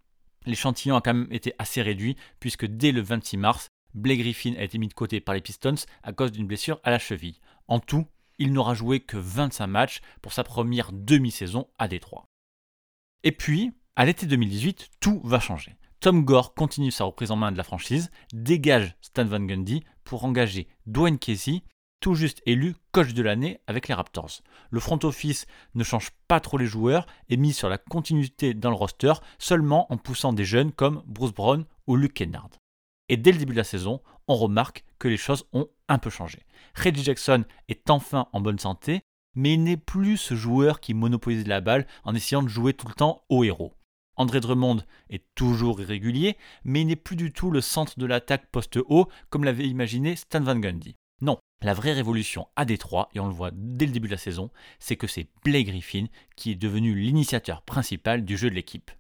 l'échantillon 0.47 0.97
a 0.97 1.01
quand 1.01 1.15
même 1.15 1.29
été 1.31 1.53
assez 1.59 1.83
réduit, 1.83 2.17
puisque 2.41 2.67
dès 2.67 2.93
le 2.93 3.03
26 3.03 3.37
mars, 3.37 3.69
Blake 3.95 4.21
Griffin 4.21 4.55
a 4.57 4.63
été 4.63 4.79
mis 4.79 4.89
de 4.89 4.95
côté 4.95 5.21
par 5.21 5.35
les 5.35 5.41
Pistons 5.41 5.75
à 6.03 6.13
cause 6.13 6.33
d'une 6.33 6.47
blessure 6.47 6.81
à 6.83 6.91
la 6.91 6.99
cheville. 6.99 7.41
En 7.67 7.81
tout, 7.81 8.07
il 8.39 8.53
n'aura 8.53 8.75
joué 8.75 9.01
que 9.01 9.17
25 9.17 9.67
matchs 9.67 10.01
pour 10.23 10.33
sa 10.33 10.45
première 10.45 10.93
demi-saison 10.93 11.69
à 11.79 11.89
Détroit. 11.89 12.25
Et 13.25 13.33
puis, 13.33 13.73
à 13.97 14.05
l'été 14.05 14.27
2018, 14.27 14.91
tout 15.01 15.21
va 15.25 15.41
changer. 15.41 15.77
Tom 16.01 16.25
Gore 16.25 16.55
continue 16.55 16.93
sa 16.93 17.05
reprise 17.05 17.33
en 17.33 17.37
main 17.37 17.51
de 17.51 17.57
la 17.57 17.65
franchise, 17.65 18.13
dégage 18.33 18.95
Stan 19.01 19.25
Van 19.25 19.41
Gundy 19.41 19.83
pour 20.05 20.25
engager 20.25 20.69
Dwayne 20.87 21.19
Casey, 21.19 21.63
tout 21.99 22.15
juste 22.15 22.41
élu 22.47 22.77
coach 22.93 23.15
de 23.15 23.23
l'année 23.23 23.59
avec 23.67 23.89
les 23.89 23.95
Raptors. 23.95 24.43
Le 24.71 24.79
front 24.79 25.01
office 25.03 25.47
ne 25.75 25.83
change 25.83 26.11
pas 26.29 26.39
trop 26.39 26.57
les 26.57 26.67
joueurs 26.67 27.09
et 27.29 27.37
mise 27.37 27.57
sur 27.57 27.69
la 27.69 27.79
continuité 27.79 28.55
dans 28.55 28.71
le 28.71 28.77
roster 28.77 29.15
seulement 29.41 29.93
en 29.93 29.97
poussant 29.97 30.33
des 30.33 30.45
jeunes 30.45 30.71
comme 30.71 31.03
Bruce 31.05 31.35
Brown 31.35 31.65
ou 31.89 31.97
Luke 31.97 32.15
Kennard. 32.15 32.51
Et 33.09 33.17
dès 33.17 33.33
le 33.33 33.39
début 33.39 33.55
de 33.55 33.59
la 33.59 33.65
saison, 33.65 34.01
on 34.29 34.37
remarque 34.37 34.85
que 35.01 35.09
les 35.09 35.17
choses 35.17 35.47
ont 35.53 35.67
un 35.89 35.99
peu 35.99 36.11
changé. 36.11 36.45
Reggie 36.77 37.03
Jackson 37.03 37.45
est 37.69 37.91
enfin 37.91 38.29
en 38.33 38.41
bonne 38.41 38.61
santé, 38.61 39.01
mais 39.35 39.55
il 39.55 39.65
n'est 39.65 39.77
plus 39.77 40.17
ce 40.17 40.37
joueur 40.37 40.79
qui 40.79 40.95
monopolise 40.95 41.49
la 41.49 41.61
balle 41.61 41.89
en 42.05 42.15
essayant 42.15 42.45
de 42.45 42.49
jouer 42.49 42.73
tout 42.73 42.87
le 42.87 42.95
temps 42.95 43.25
au 43.29 43.43
héros. 43.43 43.75
André 44.19 44.41
Drummond 44.41 44.83
est 45.09 45.25
toujours 45.35 45.81
irrégulier, 45.81 46.37
mais 46.65 46.83
il 46.83 46.89
n'est 46.89 46.97
plus 46.97 47.17
du 47.17 47.33
tout 47.33 47.51
le 47.51 47.61
centre 47.61 47.99
de 47.99 48.07
l'attaque 48.07 48.51
poste-haut 48.51 49.09
comme 49.31 49.45
l'avait 49.45 49.67
imaginé 49.67 50.17
Stan 50.17 50.41
Van 50.41 50.57
Gundy. 50.57 50.97
Non, 51.21 51.39
la 51.63 51.75
vraie 51.75 51.93
révolution 51.93 52.47
à 52.55 52.65
Détroit, 52.65 53.09
et 53.15 53.21
on 53.21 53.27
le 53.27 53.33
voit 53.33 53.51
dès 53.53 53.87
le 53.87 53.93
début 53.93 54.09
de 54.09 54.13
la 54.13 54.19
saison, 54.19 54.51
c'est 54.79 54.97
que 54.97 55.07
c'est 55.07 55.29
Blake 55.45 55.67
Griffin 55.69 56.07
qui 56.37 56.51
est 56.51 56.57
devenu 56.57 56.95
l'initiateur 56.95 57.63
principal 57.63 58.25
du 58.25 58.37
jeu 58.37 58.51
de 58.51 58.55
l'équipe. 58.55 58.91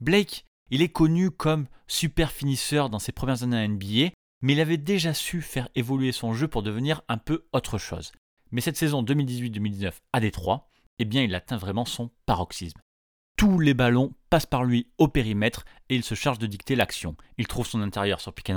Blake 0.00 0.44
il 0.70 0.82
est 0.82 0.88
connu 0.88 1.30
comme 1.32 1.66
super 1.88 2.30
finisseur 2.30 2.90
dans 2.90 3.00
ses 3.00 3.12
premières 3.12 3.42
années 3.42 3.58
à 3.58 3.66
NBA, 3.66 4.12
mais 4.40 4.52
il 4.52 4.60
avait 4.60 4.76
déjà 4.76 5.14
su 5.14 5.42
faire 5.42 5.68
évoluer 5.74 6.12
son 6.12 6.32
jeu 6.32 6.46
pour 6.46 6.62
devenir 6.62 7.02
un 7.08 7.18
peu 7.18 7.44
autre 7.52 7.76
chose. 7.76 8.12
Mais 8.52 8.60
cette 8.60 8.76
saison 8.76 9.02
2018-2019 9.02 9.92
à 10.12 10.20
Détroit, 10.20 10.70
eh 10.98 11.04
bien 11.04 11.22
il 11.22 11.34
atteint 11.34 11.56
vraiment 11.56 11.84
son 11.84 12.10
paroxysme. 12.24 12.80
Tous 13.40 13.58
les 13.58 13.72
ballons 13.72 14.12
passent 14.28 14.44
par 14.44 14.64
lui 14.64 14.86
au 14.98 15.08
périmètre 15.08 15.64
et 15.88 15.94
il 15.94 16.04
se 16.04 16.14
charge 16.14 16.38
de 16.38 16.46
dicter 16.46 16.76
l'action. 16.76 17.16
Il 17.38 17.46
trouve 17.46 17.66
son 17.66 17.80
intérieur 17.80 18.20
sur 18.20 18.34
pick 18.34 18.52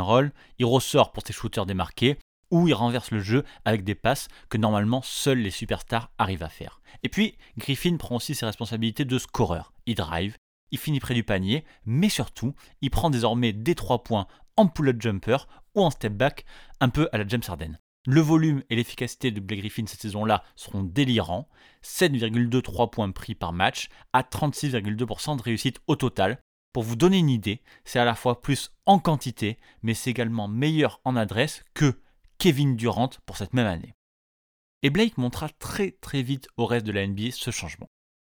il 0.60 0.66
ressort 0.66 1.14
pour 1.14 1.24
ses 1.26 1.32
shooters 1.32 1.66
démarqués, 1.66 2.18
ou 2.52 2.68
il 2.68 2.74
renverse 2.74 3.12
le 3.12 3.22
jeu 3.22 3.46
avec 3.64 3.86
des 3.86 3.96
passes 3.96 4.28
que 4.50 4.58
normalement 4.58 5.02
seuls 5.02 5.38
les 5.38 5.52
superstars 5.52 6.12
arrivent 6.18 6.44
à 6.44 6.50
faire. 6.50 6.82
Et 7.02 7.08
puis, 7.08 7.38
Griffin 7.58 7.96
prend 7.96 8.18
aussi 8.18 8.36
ses 8.36 8.46
responsabilités 8.46 9.06
de 9.06 9.18
scoreur. 9.18 9.72
Il 9.86 9.96
drive, 9.96 10.36
il 10.72 10.78
finit 10.78 11.00
près 11.00 11.14
du 11.14 11.24
panier, 11.24 11.64
mais 11.86 12.10
surtout, 12.10 12.54
il 12.82 12.90
prend 12.90 13.10
désormais 13.10 13.54
des 13.54 13.76
3 13.76 14.04
points 14.04 14.28
en 14.58 14.68
pull-up 14.68 15.02
jumper 15.02 15.48
ou 15.76 15.82
en 15.82 15.92
step 15.92 16.12
back, 16.12 16.44
un 16.82 16.90
peu 16.90 17.08
à 17.14 17.18
la 17.18 17.26
James 17.26 17.42
Harden. 17.48 17.80
Le 18.06 18.20
volume 18.20 18.64
et 18.70 18.76
l'efficacité 18.76 19.32
de 19.32 19.40
Blake 19.40 19.62
Griffin 19.62 19.86
cette 19.88 20.02
saison-là 20.02 20.44
seront 20.58 20.84
délirants, 20.84 21.48
7,23 21.84 22.90
points 22.90 23.12
pris 23.12 23.34
par 23.34 23.54
match 23.54 23.88
à 24.12 24.24
36,2% 24.24 25.38
de 25.38 25.42
réussite 25.42 25.80
au 25.88 25.96
total. 25.96 26.38
Pour 26.74 26.84
vous 26.84 26.98
donner 26.98 27.20
une 27.20 27.30
idée, 27.30 27.62
c'est 27.86 28.00
à 28.00 28.06
la 28.06 28.16
fois 28.16 28.42
plus 28.42 28.72
en 28.86 29.00
quantité, 29.00 29.58
mais 29.84 29.94
c'est 29.94 30.10
également 30.10 30.50
meilleur 30.50 31.00
en 31.06 31.16
adresse 31.16 31.64
que 31.74 32.02
Kevin 32.40 32.76
Durant 32.76 33.12
pour 33.26 33.38
cette 33.38 33.54
même 33.54 33.68
année. 33.68 33.94
Et 34.82 34.90
Blake 34.90 35.18
montra 35.18 35.48
très 35.48 35.92
très 35.92 36.24
vite 36.24 36.50
au 36.58 36.66
reste 36.66 36.86
de 36.86 36.92
la 36.92 37.08
NBA 37.08 37.32
ce 37.32 37.52
changement. 37.52 37.88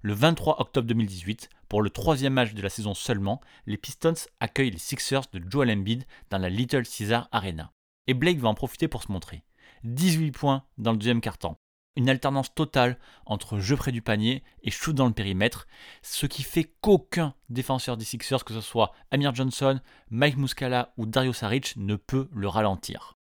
Le 0.04 0.14
23 0.14 0.62
octobre 0.62 0.88
2018, 0.88 1.50
pour 1.70 1.82
le 1.82 1.90
troisième 1.90 2.34
match 2.34 2.54
de 2.54 2.62
la 2.62 2.70
saison 2.70 2.94
seulement, 2.94 3.42
les 3.66 3.78
Pistons 3.78 4.14
accueillent 4.40 4.70
les 4.70 4.78
Sixers 4.78 5.26
de 5.34 5.42
Joel 5.50 5.72
Embiid 5.72 6.06
dans 6.30 6.38
la 6.38 6.50
Little 6.50 6.86
Caesar 6.86 7.28
Arena. 7.32 7.72
Et 8.06 8.14
Blake 8.14 8.38
va 8.38 8.50
en 8.50 8.54
profiter 8.54 8.88
pour 8.88 9.02
se 9.02 9.12
montrer. 9.12 9.44
18 9.86 10.32
points 10.32 10.64
dans 10.78 10.92
le 10.92 10.98
deuxième 10.98 11.22
quart-temps. 11.22 11.58
Une 11.96 12.10
alternance 12.10 12.54
totale 12.54 12.98
entre 13.26 13.60
jeu 13.60 13.78
près 13.78 13.94
du 13.94 14.02
panier 14.02 14.44
et 14.64 14.72
shoot 14.72 14.94
dans 14.94 15.08
le 15.08 15.14
périmètre, 15.14 15.66
ce 16.02 16.26
qui 16.26 16.44
fait 16.44 16.66
qu'aucun 16.82 17.34
défenseur 17.50 17.96
des 17.96 18.04
Sixers, 18.04 18.44
que 18.44 18.54
ce 18.54 18.60
soit 18.60 18.92
Amir 19.12 19.34
Johnson, 19.34 19.80
Mike 20.10 20.36
Muscala 20.36 20.94
ou 20.98 21.06
Dario 21.06 21.32
Saric, 21.32 21.78
ne 21.78 21.96
peut 21.96 22.28
le 22.34 22.50
ralentir. 22.50 23.14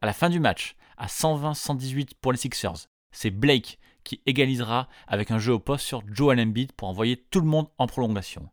À 0.00 0.06
la 0.06 0.12
fin 0.12 0.28
du 0.28 0.40
match, 0.40 0.74
à 0.96 1.06
120-118 1.06 2.14
pour 2.20 2.32
les 2.32 2.38
Sixers, 2.38 2.88
c'est 3.12 3.30
Blake 3.30 3.78
qui 4.02 4.22
égalisera 4.26 4.88
avec 5.06 5.30
un 5.30 5.38
jeu 5.38 5.52
au 5.52 5.60
poste 5.60 5.86
sur 5.86 6.02
Joel 6.12 6.40
Embiid 6.40 6.72
pour 6.72 6.88
envoyer 6.88 7.16
tout 7.30 7.40
le 7.40 7.46
monde 7.46 7.68
en 7.78 7.86
prolongation. 7.86 8.48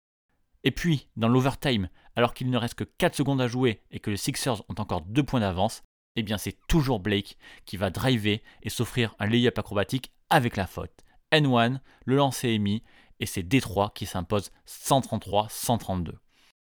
Et 0.63 0.71
puis, 0.71 1.07
dans 1.15 1.29
l'overtime, 1.29 1.89
alors 2.15 2.33
qu'il 2.33 2.49
ne 2.49 2.57
reste 2.57 2.75
que 2.75 2.83
4 2.83 3.15
secondes 3.15 3.41
à 3.41 3.47
jouer 3.47 3.81
et 3.91 3.99
que 3.99 4.09
les 4.09 4.17
Sixers 4.17 4.61
ont 4.69 4.75
encore 4.77 5.01
2 5.01 5.23
points 5.23 5.39
d'avance, 5.39 5.83
eh 6.17 6.23
bien 6.23 6.37
c'est 6.37 6.57
toujours 6.67 6.99
Blake 6.99 7.37
qui 7.65 7.77
va 7.77 7.89
driver 7.89 8.41
et 8.63 8.69
s'offrir 8.69 9.15
un 9.19 9.27
lay-up 9.27 9.57
acrobatique 9.57 10.11
avec 10.29 10.57
la 10.57 10.67
faute. 10.67 11.05
N1, 11.31 11.79
le 12.05 12.15
lancer 12.15 12.49
est 12.49 12.57
mis 12.57 12.83
et 13.19 13.25
c'est 13.25 13.43
Détroit 13.43 13.91
qui 13.95 14.05
s'impose 14.05 14.51
133-132. 14.67 16.13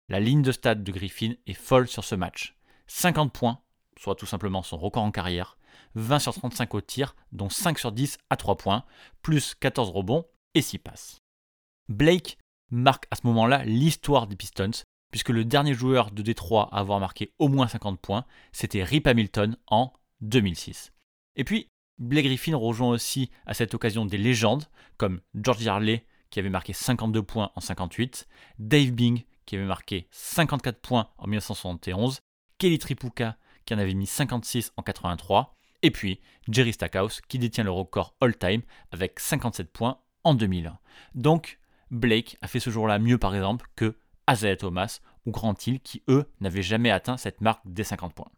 La 0.09 0.21
ligne 0.21 0.42
de 0.42 0.52
stade 0.52 0.82
de 0.82 0.90
Griffin 0.90 1.35
est 1.47 1.54
folle 1.54 1.87
sur 1.87 2.04
ce 2.04 2.14
match. 2.14 2.56
50 2.87 3.32
points, 3.32 3.61
soit 3.99 4.14
tout 4.14 4.26
simplement 4.26 4.62
son 4.62 4.78
record 4.78 5.04
en 5.04 5.11
carrière, 5.11 5.59
20 5.94 6.18
sur 6.18 6.35
35 6.35 6.75
au 6.75 6.80
tir, 6.80 7.14
dont 7.32 7.50
5 7.50 7.78
sur 7.78 7.92
10 7.92 8.18
à 8.30 8.37
3 8.37 8.56
points, 8.56 8.85
plus 9.23 9.54
14 9.54 9.90
rebonds 9.90 10.26
et 10.54 10.62
6 10.62 10.78
passes. 10.78 11.18
Blake 11.88 12.38
marque 12.71 13.06
à 13.11 13.16
ce 13.16 13.26
moment-là 13.26 13.64
l'histoire 13.64 14.26
des 14.26 14.37
Pistons, 14.37 14.71
puisque 15.12 15.28
le 15.28 15.45
dernier 15.45 15.75
joueur 15.75 16.11
de 16.11 16.23
Détroit 16.23 16.69
à 16.73 16.81
avoir 16.81 16.99
marqué 16.99 17.33
au 17.38 17.47
moins 17.47 17.69
50 17.69 18.00
points, 18.00 18.25
c'était 18.50 18.83
Rip 18.83 19.07
Hamilton 19.07 19.57
en 19.69 19.92
2006. 20.23 20.92
Et 21.37 21.45
puis, 21.45 21.69
Blake 21.99 22.25
Griffin 22.25 22.57
rejoint 22.57 22.90
aussi 22.90 23.31
à 23.47 23.54
cette 23.54 23.75
occasion 23.75 24.07
des 24.07 24.19
légendes, 24.19 24.64
comme 24.97 25.21
George 25.35 25.62
Yarley, 25.62 26.07
qui 26.31 26.40
avait 26.40 26.49
marqué 26.49 26.73
52 26.73 27.23
points 27.23 27.52
en 27.54 27.61
58, 27.61 28.26
Dave 28.59 28.90
Bing, 28.90 29.23
qui 29.45 29.57
avait 29.57 29.66
marqué 29.66 30.09
54 30.11 30.81
points 30.81 31.11
en 31.19 31.26
1971, 31.26 32.21
Kelly 32.59 32.78
Tripucka, 32.78 33.37
qui 33.66 33.75
en 33.75 33.78
avait 33.78 33.95
mis 33.95 34.07
56 34.07 34.73
en 34.76 34.83
83, 34.83 35.57
et 35.83 35.90
puis 35.90 36.21
Jerry 36.49 36.73
Stackhouse, 36.73 37.21
qui 37.28 37.38
détient 37.38 37.64
le 37.64 37.71
record 37.71 38.16
all-time 38.21 38.62
avec 38.92 39.21
57 39.21 39.71
points 39.71 39.99
en 40.25 40.35
2001. 40.35 40.78
Donc, 41.14 41.59
Blake 41.90 42.38
a 42.40 42.49
fait 42.49 42.61
ce 42.61 42.71
jour-là 42.71 42.99
mieux 42.99 43.19
par 43.19 43.35
exemple 43.35 43.69
que 43.76 43.99
Isaiah 44.32 44.56
Thomas 44.56 45.00
ou 45.26 45.30
Grant 45.30 45.54
Hill 45.66 45.80
qui 45.80 46.02
eux 46.08 46.24
n'avaient 46.40 46.62
jamais 46.62 46.90
atteint 46.90 47.16
cette 47.16 47.40
marque 47.40 47.60
des 47.64 47.84
50 47.84 48.14
points. 48.14 48.30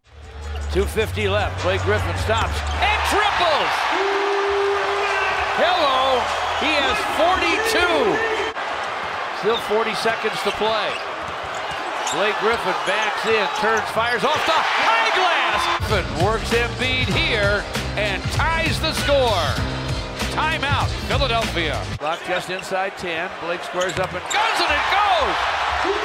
250 0.72 1.28
left. 1.28 1.62
Blake 1.62 1.80
Griffin 1.82 2.16
stops 2.18 2.50
and 2.82 3.00
triples. 3.08 3.70
Hello. 5.56 6.20
He 6.60 6.74
has 6.74 6.98
42. 7.14 8.34
Still 9.38 9.56
40 9.68 9.94
seconds 9.94 10.42
to 10.42 10.50
play. 10.52 10.90
Blake 12.14 12.34
Griffin 12.38 12.74
backs 12.86 13.26
in, 13.26 13.46
turns, 13.60 13.88
fires 13.90 14.24
off 14.24 14.44
the 14.46 14.52
high 14.52 15.10
glass. 15.14 15.62
Griffin 15.88 16.24
works 16.24 16.50
Embiid 16.50 17.06
here 17.14 17.64
and 17.96 18.22
ties 18.32 18.80
the 18.80 18.92
score. 18.94 19.83
Timeout, 20.34 20.88
Philadelphia. 21.06 21.76
Clock 21.96 22.18
just 22.26 22.50
inside 22.50 22.92
10. 22.98 23.30
Blake 23.46 23.62
squares 23.62 23.96
up 24.00 24.12
and 24.12 24.20
guns 24.32 24.58
and 24.58 24.72
it 24.74 24.84
goes. 24.90 25.36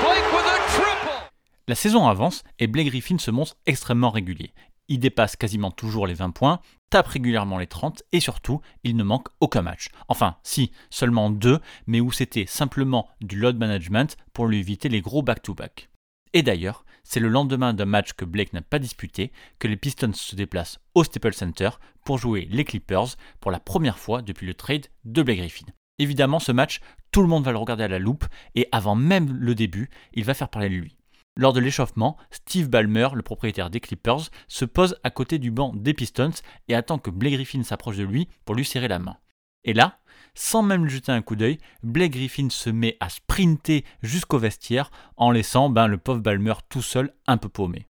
Blake 0.03 0.31
with 0.31 0.45
a 0.45 0.59
triple. 0.75 1.29
La 1.67 1.74
saison 1.74 2.07
avance 2.07 2.43
et 2.59 2.67
Blake 2.67 2.89
Griffin 2.89 3.17
se 3.17 3.31
montre 3.31 3.55
extrêmement 3.65 4.12
régulier. 4.12 4.53
Il 4.88 5.00
dépasse 5.00 5.36
quasiment 5.36 5.71
toujours 5.71 6.05
les 6.05 6.13
20 6.13 6.29
points, 6.29 6.59
tape 6.91 7.07
régulièrement 7.07 7.57
les 7.57 7.65
30 7.65 8.03
et 8.12 8.19
surtout, 8.19 8.62
il 8.83 8.95
ne 8.95 9.03
manque 9.03 9.29
aucun 9.39 9.63
match. 9.63 9.89
Enfin, 10.09 10.36
si, 10.43 10.71
seulement 10.91 11.31
deux, 11.31 11.59
mais 11.88 12.00
où 12.00 12.12
c'était 12.12 12.45
simplement 12.45 13.09
du 13.21 13.36
load 13.36 13.57
management 13.57 14.15
pour 14.33 14.45
lui 14.45 14.59
éviter 14.59 14.89
les 14.89 15.01
gros 15.01 15.24
back-to-back. 15.24 15.89
Et 16.33 16.43
d'ailleurs, 16.43 16.86
c'est 17.10 17.20
le 17.20 17.28
lendemain 17.28 17.74
d'un 17.74 17.86
match 17.86 18.13
que 18.13 18.24
Blake 18.24 18.54
n'a 18.54 18.62
pas 18.62 18.78
disputé 18.78 19.32
que 19.58 19.68
les 19.68 19.78
Pistons 19.78 20.13
se 20.13 20.36
déplacent 20.36 20.80
au 20.94 21.04
Staples 21.04 21.34
Center 21.34 21.72
pour 22.06 22.20
jouer 22.20 22.48
les 22.51 22.63
Clippers 22.63 23.08
pour 23.39 23.50
la 23.50 23.60
première 23.60 23.98
fois 23.98 24.22
depuis 24.22 24.46
le 24.46 24.54
trade 24.54 24.86
de 25.06 25.24
Blake 25.24 25.39
Griffin. 25.39 25.66
Évidemment, 25.98 26.39
ce 26.39 26.51
match, 26.51 26.82
tout 27.12 27.24
le 27.24 27.28
monde 27.28 27.44
va 27.44 27.51
le 27.51 27.58
regarder 27.58 27.84
à 27.84 27.88
la 27.88 27.98
loupe 27.98 28.25
et 28.54 28.70
avant 28.72 28.94
même 28.94 29.36
le 29.36 29.56
début, 29.56 29.89
il 30.13 30.24
va 30.24 30.36
faire 30.36 30.50
parler 30.50 30.70
de 30.70 30.75
lui. 30.75 30.98
Lors 31.36 31.51
de 31.51 31.60
l'échauffement, 31.60 32.16
Steve 32.30 32.70
Ballmer, 32.70 33.10
le 33.16 33.24
propriétaire 33.24 33.72
des 33.72 33.80
Clippers, 33.80 34.30
se 34.48 34.66
pose 34.66 34.96
à 35.04 35.10
côté 35.10 35.39
du 35.39 35.50
banc 35.50 35.74
des 35.75 35.96
Pistons 35.96 36.30
et 36.68 36.75
attend 36.75 37.00
que 37.00 37.10
Blake 37.10 37.34
Griffin 37.34 37.63
s'approche 37.63 37.98
de 37.98 38.04
lui 38.04 38.28
pour 38.46 38.54
lui 38.54 38.66
serrer 38.66 38.88
la 38.88 39.00
main. 39.00 39.18
Et 39.63 39.74
là, 39.74 39.98
sans 40.39 40.63
même 40.63 40.88
jeter 40.88 41.12
un 41.12 41.22
coup 41.22 41.36
d'œil, 41.36 41.58
Blake 41.84 42.13
Griffin 42.13 42.48
se 42.50 42.69
met 42.69 42.96
à 43.01 43.10
sprinter 43.10 43.84
jusqu'au 44.01 44.39
vestiaire 44.39 44.89
en 45.17 45.31
laissant 45.31 45.69
ben, 45.69 45.88
le 45.88 45.98
pauvre 45.98 46.22
Ballmer 46.22 46.53
tout 46.69 46.81
seul 46.81 47.13
un 47.27 47.36
peu 47.36 47.50
paumé. 47.50 47.86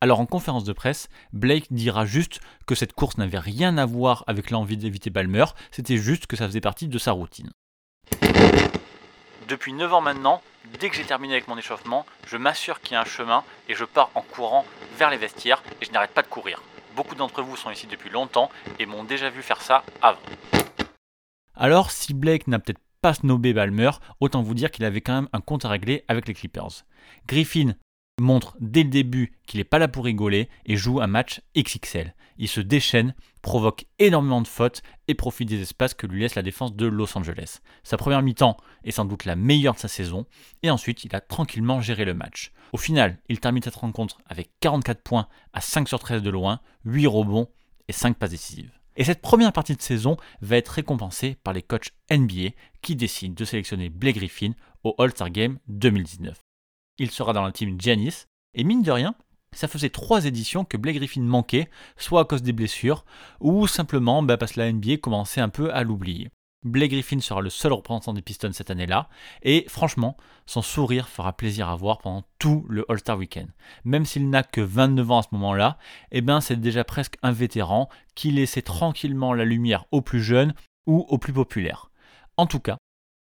Alors 0.00 0.18
en 0.18 0.26
conférence 0.26 0.64
de 0.64 0.72
presse, 0.72 1.08
Blake 1.32 1.68
dira 1.70 2.04
juste 2.04 2.40
que 2.66 2.74
cette 2.74 2.94
course 2.94 3.16
n'avait 3.16 3.38
rien 3.38 3.78
à 3.78 3.86
voir 3.86 4.24
avec 4.26 4.50
l'envie 4.50 4.76
d'éviter 4.76 5.08
Ballmer, 5.10 5.44
c'était 5.70 5.98
juste 5.98 6.26
que 6.26 6.36
ça 6.36 6.48
faisait 6.48 6.60
partie 6.60 6.88
de 6.88 6.98
sa 6.98 7.12
routine. 7.12 7.50
Depuis 9.46 9.72
9 9.72 9.94
ans 9.94 10.00
maintenant, 10.00 10.42
dès 10.80 10.90
que 10.90 10.96
j'ai 10.96 11.04
terminé 11.04 11.34
avec 11.34 11.46
mon 11.46 11.56
échauffement, 11.56 12.06
je 12.26 12.36
m'assure 12.36 12.80
qu'il 12.80 12.94
y 12.94 12.96
a 12.96 13.02
un 13.02 13.04
chemin 13.04 13.44
et 13.68 13.76
je 13.76 13.84
pars 13.84 14.10
en 14.16 14.22
courant 14.22 14.66
vers 14.98 15.10
les 15.10 15.16
vestiaires 15.16 15.62
et 15.80 15.84
je 15.84 15.92
n'arrête 15.92 16.10
pas 16.10 16.22
de 16.22 16.28
courir. 16.28 16.60
Beaucoup 16.96 17.14
d'entre 17.14 17.40
vous 17.40 17.56
sont 17.56 17.70
ici 17.70 17.86
depuis 17.86 18.10
longtemps 18.10 18.50
et 18.80 18.86
m'ont 18.86 19.04
déjà 19.04 19.30
vu 19.30 19.42
faire 19.42 19.62
ça 19.62 19.84
avant. 20.02 20.18
Alors, 21.60 21.90
si 21.90 22.14
Blake 22.14 22.46
n'a 22.46 22.60
peut-être 22.60 22.80
pas 23.02 23.14
snobé 23.14 23.52
Balmer, 23.52 23.90
autant 24.20 24.42
vous 24.42 24.54
dire 24.54 24.70
qu'il 24.70 24.84
avait 24.84 25.00
quand 25.00 25.14
même 25.14 25.28
un 25.32 25.40
compte 25.40 25.64
à 25.64 25.68
régler 25.68 26.04
avec 26.06 26.28
les 26.28 26.34
Clippers. 26.34 26.84
Griffin 27.26 27.74
montre 28.20 28.56
dès 28.60 28.84
le 28.84 28.90
début 28.90 29.32
qu'il 29.44 29.58
n'est 29.58 29.64
pas 29.64 29.80
là 29.80 29.88
pour 29.88 30.04
rigoler 30.04 30.48
et 30.66 30.76
joue 30.76 31.00
un 31.00 31.08
match 31.08 31.40
XXL. 31.56 32.14
Il 32.36 32.46
se 32.46 32.60
déchaîne, 32.60 33.12
provoque 33.42 33.86
énormément 33.98 34.40
de 34.40 34.46
fautes 34.46 34.82
et 35.08 35.16
profite 35.16 35.48
des 35.48 35.60
espaces 35.60 35.94
que 35.94 36.06
lui 36.06 36.20
laisse 36.20 36.36
la 36.36 36.42
défense 36.42 36.76
de 36.76 36.86
Los 36.86 37.18
Angeles. 37.18 37.58
Sa 37.82 37.96
première 37.96 38.22
mi-temps 38.22 38.56
est 38.84 38.92
sans 38.92 39.04
doute 39.04 39.24
la 39.24 39.34
meilleure 39.34 39.74
de 39.74 39.80
sa 39.80 39.88
saison 39.88 40.26
et 40.62 40.70
ensuite 40.70 41.02
il 41.02 41.14
a 41.16 41.20
tranquillement 41.20 41.80
géré 41.80 42.04
le 42.04 42.14
match. 42.14 42.52
Au 42.72 42.78
final, 42.78 43.18
il 43.28 43.40
termine 43.40 43.64
cette 43.64 43.74
rencontre 43.74 44.18
avec 44.26 44.50
44 44.60 45.02
points 45.02 45.26
à 45.52 45.60
5 45.60 45.88
sur 45.88 45.98
13 45.98 46.22
de 46.22 46.30
loin, 46.30 46.60
8 46.84 47.08
rebonds 47.08 47.48
et 47.88 47.92
5 47.92 48.16
passes 48.16 48.30
décisives. 48.30 48.77
Et 48.98 49.04
cette 49.04 49.22
première 49.22 49.54
partie 49.54 49.74
de 49.74 49.80
saison 49.80 50.18
va 50.42 50.58
être 50.58 50.68
récompensée 50.68 51.38
par 51.42 51.54
les 51.54 51.62
coachs 51.62 51.92
NBA 52.10 52.50
qui 52.82 52.96
décident 52.96 53.34
de 53.34 53.44
sélectionner 53.46 53.88
Blake 53.88 54.16
Griffin 54.16 54.52
au 54.84 54.94
All-Star 54.98 55.30
Game 55.30 55.58
2019 55.68 56.38
il 56.98 57.10
sera 57.10 57.32
dans 57.32 57.42
la 57.42 57.52
team 57.52 57.80
Giannis. 57.80 58.26
Et 58.54 58.64
mine 58.64 58.82
de 58.82 58.90
rien, 58.90 59.14
ça 59.52 59.68
faisait 59.68 59.90
trois 59.90 60.26
éditions 60.26 60.64
que 60.64 60.76
Blake 60.76 60.96
Griffin 60.96 61.22
manquait, 61.22 61.70
soit 61.96 62.20
à 62.20 62.24
cause 62.24 62.42
des 62.42 62.52
blessures, 62.52 63.04
ou 63.40 63.66
simplement 63.66 64.22
bah, 64.22 64.36
parce 64.36 64.52
que 64.52 64.60
la 64.60 64.72
NBA 64.72 64.98
commençait 64.98 65.40
un 65.40 65.48
peu 65.48 65.72
à 65.72 65.82
l'oublier. 65.84 66.28
Blake 66.64 66.90
Griffin 66.90 67.20
sera 67.20 67.40
le 67.40 67.50
seul 67.50 67.72
représentant 67.72 68.12
des 68.12 68.22
Pistons 68.22 68.52
cette 68.52 68.70
année-là, 68.70 69.08
et 69.42 69.64
franchement, 69.68 70.16
son 70.44 70.60
sourire 70.60 71.08
fera 71.08 71.36
plaisir 71.36 71.68
à 71.68 71.76
voir 71.76 71.98
pendant 71.98 72.24
tout 72.38 72.66
le 72.68 72.84
All-Star 72.90 73.16
Weekend. 73.16 73.48
Même 73.84 74.04
s'il 74.04 74.28
n'a 74.28 74.42
que 74.42 74.60
29 74.60 75.10
ans 75.10 75.18
à 75.18 75.22
ce 75.22 75.28
moment-là, 75.32 75.78
eh 76.10 76.20
ben 76.20 76.40
c'est 76.40 76.60
déjà 76.60 76.82
presque 76.82 77.16
un 77.22 77.30
vétéran 77.30 77.88
qui 78.16 78.32
laissait 78.32 78.62
tranquillement 78.62 79.34
la 79.34 79.44
lumière 79.44 79.84
aux 79.92 80.02
plus 80.02 80.22
jeunes 80.22 80.52
ou 80.86 81.06
aux 81.08 81.18
plus 81.18 81.32
populaires. 81.32 81.92
En 82.36 82.46
tout 82.46 82.60
cas, 82.60 82.76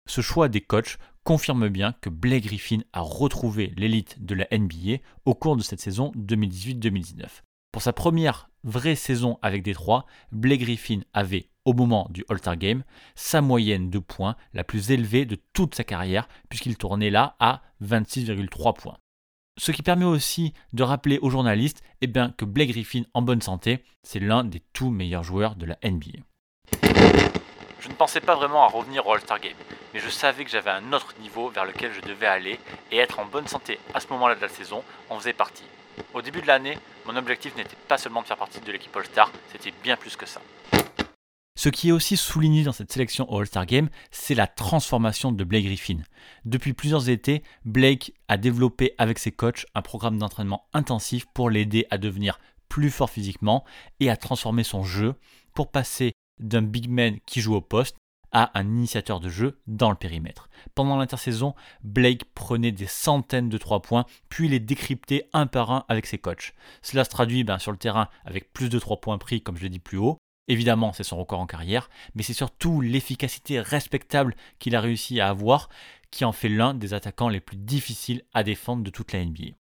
ce 0.07 0.21
choix 0.21 0.47
des 0.47 0.61
coachs 0.61 0.97
confirme 1.25 1.67
bien 1.67 1.93
que 1.93 2.09
Blake 2.09 2.43
Griffin 2.43 2.79
a 2.93 3.01
retrouvé 3.01 3.73
l'élite 3.75 4.23
de 4.23 4.35
la 4.35 4.47
NBA 4.51 5.01
au 5.25 5.33
cours 5.33 5.57
de 5.57 5.63
cette 5.63 5.81
saison 5.81 6.11
2018-2019. 6.15 7.41
Pour 7.71 7.81
sa 7.81 7.91
première 7.91 8.49
vraie 8.65 8.95
saison 8.95 9.39
avec 9.41 9.63
Détroit, 9.63 10.05
Blake 10.31 10.61
Griffin 10.61 10.99
avait, 11.13 11.47
au 11.63 11.73
moment 11.73 12.07
du 12.09 12.25
All-Star 12.29 12.57
Game, 12.57 12.83
sa 13.15 13.39
moyenne 13.39 13.89
de 13.89 13.99
points 13.99 14.35
la 14.53 14.65
plus 14.65 14.91
élevée 14.91 15.25
de 15.25 15.37
toute 15.53 15.75
sa 15.75 15.85
carrière, 15.85 16.27
puisqu'il 16.49 16.77
tournait 16.77 17.11
là 17.11 17.37
à 17.39 17.61
26,3 17.81 18.75
points. 18.75 18.97
Ce 19.57 19.71
qui 19.71 19.83
permet 19.83 20.03
aussi 20.03 20.53
de 20.73 20.83
rappeler 20.83 21.17
aux 21.21 21.29
journalistes 21.29 21.81
eh 22.01 22.07
bien, 22.07 22.31
que 22.31 22.43
Blake 22.43 22.71
Griffin 22.71 23.03
en 23.13 23.21
bonne 23.21 23.41
santé, 23.41 23.85
c'est 24.03 24.19
l'un 24.19 24.43
des 24.43 24.61
tout 24.73 24.89
meilleurs 24.89 25.23
joueurs 25.23 25.55
de 25.55 25.65
la 25.65 25.77
NBA. 25.83 26.19
Je 27.79 27.89
ne 27.89 27.93
pensais 27.93 28.19
pas 28.19 28.35
vraiment 28.35 28.63
à 28.63 28.67
revenir 28.67 29.05
au 29.07 29.13
All-Star 29.13 29.39
Game, 29.39 29.53
mais 29.93 29.99
je 29.99 30.09
savais 30.09 30.43
que 30.43 30.49
j'avais 30.49 30.71
un 30.71 30.91
autre 30.91 31.13
niveau 31.21 31.49
vers 31.49 31.65
lequel 31.65 31.93
je 31.93 32.01
devais 32.01 32.25
aller 32.25 32.59
et 32.91 32.97
être 32.97 33.19
en 33.19 33.25
bonne 33.25 33.47
santé 33.47 33.79
à 33.93 33.99
ce 33.99 34.07
moment-là 34.09 34.35
de 34.35 34.41
la 34.41 34.49
saison 34.49 34.83
en 35.09 35.19
faisait 35.19 35.33
partie. 35.33 35.63
Au 36.13 36.21
début 36.21 36.41
de 36.41 36.47
l'année, 36.47 36.77
mon 37.05 37.15
objectif 37.15 37.55
n'était 37.55 37.75
pas 37.87 37.97
seulement 37.97 38.21
de 38.21 38.27
faire 38.27 38.37
partie 38.37 38.59
de 38.59 38.71
l'équipe 38.71 38.95
All-Star, 38.95 39.31
c'était 39.51 39.73
bien 39.83 39.97
plus 39.97 40.15
que 40.15 40.25
ça. 40.25 40.41
Ce 41.57 41.69
qui 41.69 41.89
est 41.89 41.93
aussi 41.93 42.17
souligné 42.17 42.63
dans 42.63 42.73
cette 42.73 42.91
sélection 42.91 43.31
au 43.31 43.39
All-Star 43.39 43.65
Game, 43.65 43.89
c'est 44.11 44.35
la 44.35 44.45
transformation 44.45 45.31
de 45.31 45.43
Blake 45.43 45.65
Griffin. 45.65 45.99
Depuis 46.43 46.73
plusieurs 46.73 47.09
étés, 47.09 47.43
Blake 47.63 48.13
a 48.27 48.37
développé 48.37 48.93
avec 48.97 49.19
ses 49.19 49.31
coachs 49.31 49.65
un 49.73 49.81
programme 49.81 50.17
d'entraînement 50.17 50.67
intensif 50.73 51.25
pour 51.33 51.49
l'aider 51.49 51.87
à 51.91 51.97
devenir 51.97 52.39
plus 52.67 52.91
fort 52.91 53.09
physiquement 53.09 53.63
et 53.99 54.09
à 54.09 54.17
transformer 54.17 54.63
son 54.63 54.83
jeu 54.83 55.15
pour 55.53 55.71
passer 55.71 56.11
d'un 56.39 56.61
big 56.61 56.89
man 56.89 57.17
qui 57.25 57.39
joue 57.39 57.55
au 57.55 57.61
poste 57.61 57.95
un 58.35 58.67
initiateur 58.67 59.19
de 59.19 59.29
jeu 59.29 59.59
dans 59.67 59.89
le 59.89 59.95
périmètre. 59.95 60.49
Pendant 60.73 60.97
l'intersaison, 60.97 61.55
Blake 61.83 62.25
prenait 62.33 62.71
des 62.71 62.87
centaines 62.87 63.49
de 63.49 63.57
3 63.57 63.81
points, 63.81 64.05
puis 64.29 64.47
les 64.47 64.59
décryptait 64.59 65.29
un 65.33 65.47
par 65.47 65.71
un 65.71 65.85
avec 65.87 66.05
ses 66.05 66.17
coachs. 66.17 66.53
Cela 66.81 67.03
se 67.03 67.09
traduit 67.09 67.43
ben, 67.43 67.59
sur 67.59 67.71
le 67.71 67.77
terrain 67.77 68.09
avec 68.25 68.51
plus 68.51 68.69
de 68.69 68.79
3 68.79 68.99
points 68.99 69.17
pris, 69.17 69.41
comme 69.41 69.57
je 69.57 69.63
l'ai 69.63 69.69
dit 69.69 69.79
plus 69.79 69.97
haut. 69.97 70.17
Évidemment, 70.47 70.93
c'est 70.93 71.03
son 71.03 71.17
record 71.17 71.39
en 71.39 71.47
carrière, 71.47 71.89
mais 72.13 72.21
c'est 72.21 72.33
surtout 72.33 72.81
l'efficacité 72.81 73.59
respectable 73.59 74.35
qu'il 74.59 74.75
a 74.75 74.81
réussi 74.81 75.19
à 75.19 75.29
avoir 75.29 75.69
qui 76.11 76.23
en 76.23 76.31
fait 76.31 76.49
l'un 76.49 76.73
des 76.73 76.93
attaquants 76.93 77.29
les 77.29 77.39
plus 77.39 77.57
difficiles 77.57 78.23
à 78.33 78.43
défendre 78.43 78.83
de 78.83 78.89
toute 78.89 79.11
la 79.11 79.25
NBA. 79.25 79.55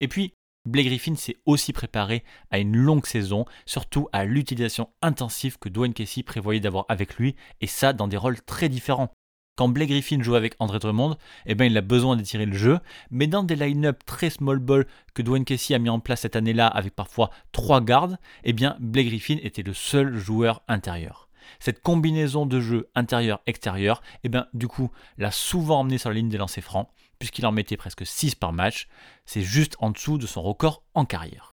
Et 0.00 0.08
puis, 0.08 0.34
Blake 0.64 0.86
Griffin 0.86 1.16
s'est 1.16 1.38
aussi 1.44 1.72
préparé 1.72 2.22
à 2.50 2.58
une 2.58 2.76
longue 2.76 3.06
saison, 3.06 3.46
surtout 3.66 4.08
à 4.12 4.24
l'utilisation 4.24 4.90
intensive 5.02 5.58
que 5.58 5.68
Dwayne 5.68 5.92
Casey 5.92 6.22
prévoyait 6.22 6.60
d'avoir 6.60 6.84
avec 6.88 7.16
lui, 7.16 7.34
et 7.60 7.66
ça 7.66 7.92
dans 7.92 8.06
des 8.06 8.16
rôles 8.16 8.40
très 8.42 8.68
différents. 8.68 9.10
Quand 9.56 9.68
Blake 9.68 9.88
Griffin 9.88 10.22
joue 10.22 10.36
avec 10.36 10.54
André 10.60 10.78
Drummond, 10.78 11.16
eh 11.46 11.54
ben, 11.56 11.64
il 11.64 11.76
a 11.76 11.82
besoin 11.82 12.16
d'étirer 12.16 12.46
le 12.46 12.56
jeu, 12.56 12.78
mais 13.10 13.26
dans 13.26 13.42
des 13.42 13.56
line-up 13.56 14.02
très 14.06 14.30
small 14.30 14.60
ball 14.60 14.86
que 15.14 15.22
Dwayne 15.22 15.44
Casey 15.44 15.74
a 15.74 15.78
mis 15.80 15.90
en 15.90 16.00
place 16.00 16.20
cette 16.20 16.36
année-là 16.36 16.68
avec 16.68 16.94
parfois 16.94 17.30
trois 17.50 17.80
gardes, 17.80 18.16
eh 18.44 18.52
bien, 18.52 18.76
Blake 18.78 19.08
Griffin 19.08 19.38
était 19.42 19.64
le 19.64 19.74
seul 19.74 20.16
joueur 20.16 20.62
intérieur. 20.68 21.28
Cette 21.58 21.82
combinaison 21.82 22.46
de 22.46 22.60
jeu 22.60 22.88
intérieur-extérieur, 22.94 24.00
eh 24.22 24.28
ben, 24.28 24.46
du 24.54 24.68
coup, 24.68 24.90
l'a 25.18 25.32
souvent 25.32 25.80
emmené 25.80 25.98
sur 25.98 26.08
la 26.08 26.14
ligne 26.14 26.28
des 26.28 26.38
lancers 26.38 26.62
francs, 26.62 26.88
puisqu'il 27.22 27.46
en 27.46 27.52
mettait 27.52 27.76
presque 27.76 28.04
6 28.04 28.34
par 28.34 28.52
match, 28.52 28.88
c'est 29.26 29.42
juste 29.42 29.76
en 29.78 29.90
dessous 29.90 30.18
de 30.18 30.26
son 30.26 30.42
record 30.42 30.82
en 30.92 31.04
carrière. 31.04 31.52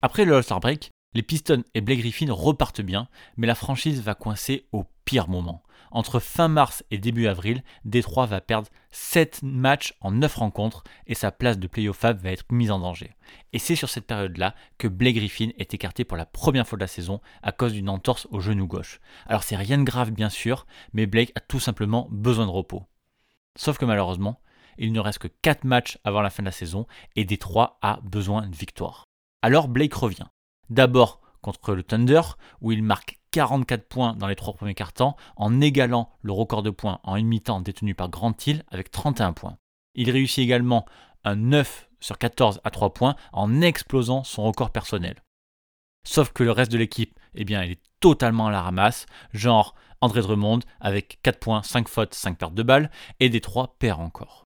Après 0.00 0.24
le 0.24 0.34
All-Star 0.34 0.60
Break, 0.60 0.88
les 1.12 1.22
Pistons 1.22 1.62
et 1.74 1.82
Blake 1.82 1.98
Griffin 1.98 2.32
repartent 2.32 2.80
bien, 2.80 3.10
mais 3.36 3.46
la 3.46 3.54
franchise 3.54 4.00
va 4.00 4.14
coincer 4.14 4.66
au 4.72 4.84
pire 5.04 5.28
moment. 5.28 5.62
Entre 5.90 6.20
fin 6.20 6.48
mars 6.48 6.82
et 6.90 6.96
début 6.96 7.26
avril, 7.26 7.62
Détroit 7.84 8.24
va 8.24 8.40
perdre 8.40 8.70
7 8.92 9.42
matchs 9.42 9.92
en 10.00 10.10
9 10.12 10.34
rencontres 10.36 10.84
et 11.06 11.14
sa 11.14 11.30
place 11.30 11.58
de 11.58 11.66
playoff 11.66 12.00
va 12.00 12.30
être 12.30 12.50
mise 12.50 12.70
en 12.70 12.78
danger. 12.78 13.14
Et 13.52 13.58
c'est 13.58 13.76
sur 13.76 13.90
cette 13.90 14.06
période-là 14.06 14.54
que 14.78 14.88
Blake 14.88 15.16
Griffin 15.16 15.50
est 15.58 15.74
écarté 15.74 16.04
pour 16.04 16.16
la 16.16 16.24
première 16.24 16.66
fois 16.66 16.78
de 16.78 16.84
la 16.84 16.88
saison 16.88 17.20
à 17.42 17.52
cause 17.52 17.74
d'une 17.74 17.90
entorse 17.90 18.26
au 18.30 18.40
genou 18.40 18.66
gauche. 18.66 19.00
Alors 19.26 19.42
c'est 19.42 19.56
rien 19.56 19.76
de 19.76 19.84
grave 19.84 20.12
bien 20.12 20.30
sûr, 20.30 20.66
mais 20.94 21.04
Blake 21.04 21.32
a 21.34 21.40
tout 21.40 21.60
simplement 21.60 22.08
besoin 22.10 22.46
de 22.46 22.50
repos. 22.50 22.86
Sauf 23.56 23.78
que 23.78 23.86
malheureusement, 23.86 24.38
il 24.78 24.92
ne 24.92 25.00
reste 25.00 25.18
que 25.18 25.28
4 25.28 25.64
matchs 25.64 25.98
avant 26.04 26.20
la 26.20 26.30
fin 26.30 26.42
de 26.42 26.48
la 26.48 26.52
saison 26.52 26.86
et 27.14 27.24
Détroit 27.24 27.78
a 27.82 28.00
besoin 28.02 28.46
de 28.46 28.56
victoire. 28.56 29.04
Alors 29.42 29.68
Blake 29.68 29.94
revient. 29.94 30.26
D'abord 30.70 31.20
contre 31.42 31.74
le 31.74 31.82
Thunder, 31.82 32.22
où 32.60 32.72
il 32.72 32.82
marque 32.82 33.20
44 33.30 33.86
points 33.86 34.14
dans 34.14 34.26
les 34.26 34.34
trois 34.34 34.54
premiers 34.54 34.74
quarts-temps, 34.74 35.16
en 35.36 35.60
égalant 35.60 36.10
le 36.22 36.32
record 36.32 36.62
de 36.62 36.70
points 36.70 37.00
en 37.04 37.16
une 37.16 37.28
mi-temps 37.28 37.60
détenu 37.60 37.94
par 37.94 38.08
Grant 38.08 38.34
Hill 38.44 38.64
avec 38.70 38.90
31 38.90 39.32
points. 39.32 39.58
Il 39.94 40.10
réussit 40.10 40.42
également 40.42 40.86
un 41.24 41.36
9 41.36 41.88
sur 42.00 42.18
14 42.18 42.60
à 42.64 42.70
3 42.70 42.94
points 42.94 43.16
en 43.32 43.60
explosant 43.60 44.24
son 44.24 44.44
record 44.44 44.70
personnel. 44.70 45.22
Sauf 46.06 46.32
que 46.32 46.44
le 46.44 46.52
reste 46.52 46.72
de 46.72 46.78
l'équipe, 46.78 47.18
eh 47.34 47.44
bien, 47.44 47.62
il 47.62 47.72
est 47.72 47.82
totalement 48.00 48.46
à 48.46 48.50
la 48.50 48.62
ramasse, 48.62 49.06
genre 49.32 49.74
André 50.00 50.22
Drummond 50.22 50.60
avec 50.80 51.18
4 51.22 51.38
points, 51.38 51.62
5 51.62 51.88
fautes, 51.88 52.14
5 52.14 52.38
pertes 52.38 52.54
de 52.54 52.62
balles, 52.62 52.90
et 53.20 53.28
3 53.40 53.76
perd 53.78 54.00
encore. 54.00 54.45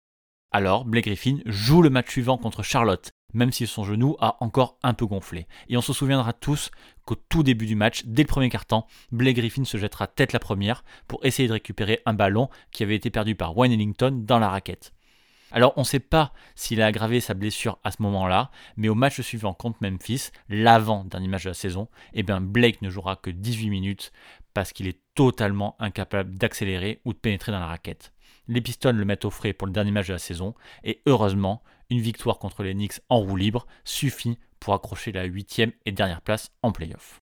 Alors, 0.51 0.85
Blake 0.85 1.05
Griffin 1.05 1.39
joue 1.45 1.81
le 1.81 1.89
match 1.89 2.09
suivant 2.09 2.37
contre 2.37 2.63
Charlotte, 2.63 3.11
même 3.33 3.51
si 3.51 3.67
son 3.67 3.83
genou 3.83 4.15
a 4.19 4.37
encore 4.41 4.77
un 4.81 4.93
peu 4.93 5.05
gonflé. 5.05 5.45
Et 5.67 5.75
on 5.75 5.81
se 5.81 5.91
souviendra 5.91 6.31
tous 6.31 6.71
qu'au 7.05 7.15
tout 7.15 7.43
début 7.43 7.65
du 7.65 7.75
match, 7.75 8.03
dès 8.05 8.23
le 8.23 8.27
premier 8.27 8.49
quart-temps, 8.49 8.87
Blake 9.11 9.35
Griffin 9.35 9.65
se 9.65 9.77
jettera 9.77 10.07
tête 10.07 10.31
la 10.31 10.39
première 10.39 10.85
pour 11.07 11.25
essayer 11.25 11.47
de 11.47 11.53
récupérer 11.53 12.01
un 12.05 12.13
ballon 12.13 12.49
qui 12.71 12.83
avait 12.83 12.95
été 12.95 13.09
perdu 13.09 13.35
par 13.35 13.57
Wayne 13.57 13.73
Ellington 13.73 14.23
dans 14.25 14.39
la 14.39 14.49
raquette. 14.49 14.93
Alors 15.51 15.73
on 15.77 15.81
ne 15.81 15.85
sait 15.85 15.99
pas 15.99 16.33
s'il 16.55 16.81
a 16.81 16.87
aggravé 16.87 17.21
sa 17.21 17.33
blessure 17.33 17.79
à 17.83 17.91
ce 17.91 18.01
moment-là, 18.01 18.51
mais 18.75 18.89
au 18.89 18.95
match 18.95 19.21
suivant 19.21 19.53
contre 19.53 19.77
Memphis, 19.81 20.29
l'avant-dernier 20.49 21.29
match 21.29 21.43
de 21.43 21.49
la 21.49 21.53
saison, 21.53 21.87
eh 22.13 22.23
bien 22.23 22.41
Blake 22.41 22.81
ne 22.81 22.89
jouera 22.89 23.15
que 23.15 23.29
18 23.29 23.69
minutes 23.69 24.11
parce 24.53 24.73
qu'il 24.73 24.87
est 24.87 24.99
totalement 25.15 25.75
incapable 25.79 26.35
d'accélérer 26.35 26.99
ou 27.05 27.13
de 27.13 27.17
pénétrer 27.17 27.53
dans 27.53 27.59
la 27.59 27.67
raquette. 27.67 28.11
Les 28.47 28.61
Pistons 28.61 28.93
le 28.93 29.05
mettent 29.05 29.25
au 29.25 29.29
frais 29.29 29.53
pour 29.53 29.67
le 29.67 29.73
dernier 29.73 29.91
match 29.91 30.07
de 30.07 30.13
la 30.13 30.19
saison, 30.19 30.53
et 30.83 31.01
heureusement, 31.05 31.61
une 31.89 31.99
victoire 31.99 32.39
contre 32.39 32.63
les 32.63 32.73
Knicks 32.73 33.01
en 33.09 33.19
roue 33.19 33.35
libre 33.35 33.67
suffit 33.83 34.37
pour 34.59 34.73
accrocher 34.73 35.11
la 35.11 35.25
huitième 35.25 35.71
et 35.85 35.91
dernière 35.91 36.21
place 36.21 36.51
en 36.61 36.71
playoff. 36.71 37.19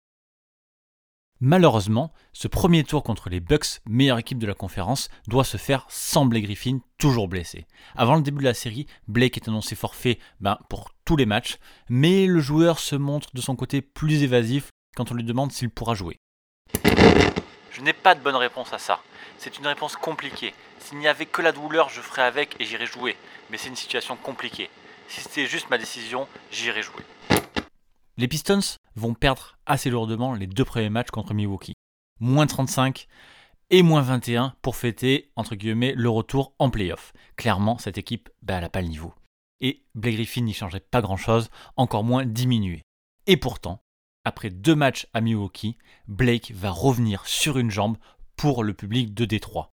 Malheureusement, 1.46 2.14
ce 2.32 2.48
premier 2.48 2.86
tour 2.86 3.04
contre 3.04 3.30
les 3.30 3.42
Bucks, 3.42 3.82
meilleure 3.86 4.20
équipe 4.20 4.38
de 4.38 4.48
la 4.48 4.54
conférence, 4.54 5.10
doit 5.28 5.44
se 5.44 5.58
faire 5.58 5.86
sans 5.90 6.26
Blake 6.26 6.46
Griffin, 6.46 6.80
toujours 6.98 7.28
blessé. 7.28 7.66
Avant 7.96 8.16
le 8.16 8.22
début 8.22 8.40
de 8.40 8.48
la 8.48 8.54
série, 8.54 8.88
Blake 9.10 9.36
est 9.36 9.50
annoncé 9.50 9.76
forfait 9.76 10.20
ben, 10.40 10.58
pour 10.70 10.92
tous 11.04 11.18
les 11.18 11.26
matchs, 11.26 11.58
mais 11.90 12.28
le 12.28 12.40
joueur 12.40 12.80
se 12.80 12.96
montre 12.96 13.30
de 13.34 13.42
son 13.42 13.58
côté 13.58 13.82
plus 13.82 14.24
évasif 14.24 14.70
quand 14.96 15.12
on 15.12 15.16
lui 15.16 15.26
demande 15.26 15.52
s'il 15.52 15.70
pourra 15.70 15.96
jouer. 15.96 16.18
Je 17.74 17.82
n'ai 17.82 17.94
pas 17.94 18.14
de 18.14 18.22
bonne 18.22 18.36
réponse 18.36 18.72
à 18.72 18.78
ça. 18.78 19.02
C'est 19.40 19.58
une 19.58 19.66
réponse 19.66 19.96
compliquée. 19.96 20.54
S'il 20.78 21.00
n'y 21.00 21.08
avait 21.08 21.26
que 21.26 21.42
la 21.42 21.52
douleur, 21.52 21.90
je 21.90 22.02
ferais 22.02 22.22
avec 22.22 22.56
et 22.60 22.66
j'irais 22.66 22.86
jouer. 22.86 23.18
Mais 23.50 23.58
c'est 23.58 23.70
une 23.70 23.76
situation 23.76 24.16
compliquée. 24.16 24.70
Si 25.08 25.22
c'était 25.22 25.48
juste 25.48 25.72
ma 25.72 25.80
décision, 25.80 26.28
j'irais 26.52 26.84
jouer. 26.84 27.02
Les 28.16 28.28
Pistons 28.28 28.78
vont 28.96 29.16
perdre 29.16 29.58
assez 29.66 29.90
lourdement 29.90 30.36
les 30.36 30.46
deux 30.46 30.64
premiers 30.64 30.92
matchs 30.92 31.10
contre 31.10 31.34
Milwaukee. 31.34 31.74
Moins 32.20 32.46
35 32.46 33.08
et 33.72 33.82
moins 33.82 34.04
21 34.04 34.54
pour 34.62 34.76
fêter, 34.76 35.32
entre 35.36 35.56
guillemets, 35.56 35.94
le 35.96 36.10
retour 36.10 36.54
en 36.60 36.70
playoff. 36.70 37.12
Clairement, 37.38 37.80
cette 37.80 37.98
équipe, 37.98 38.30
bah, 38.44 38.56
elle 38.56 38.62
n'a 38.62 38.70
pas 38.70 38.84
le 38.84 38.88
niveau. 38.88 39.16
Et 39.62 39.84
Blake 39.96 40.14
Griffin 40.14 40.42
n'y 40.42 40.54
changeait 40.54 40.80
pas 40.80 41.02
grand-chose, 41.02 41.50
encore 41.76 42.04
moins 42.04 42.24
diminué. 42.24 42.84
Et 43.26 43.36
pourtant, 43.36 43.82
après 44.24 44.50
deux 44.50 44.76
matchs 44.76 45.08
à 45.14 45.22
Milwaukee, 45.22 45.78
Blake 46.08 46.52
va 46.56 46.72
revenir 46.72 47.26
sur 47.26 47.58
une 47.58 47.72
jambe 47.72 47.98
pour 48.36 48.64
le 48.64 48.74
public 48.74 49.14
de 49.14 49.26
Détroit. 49.26 49.70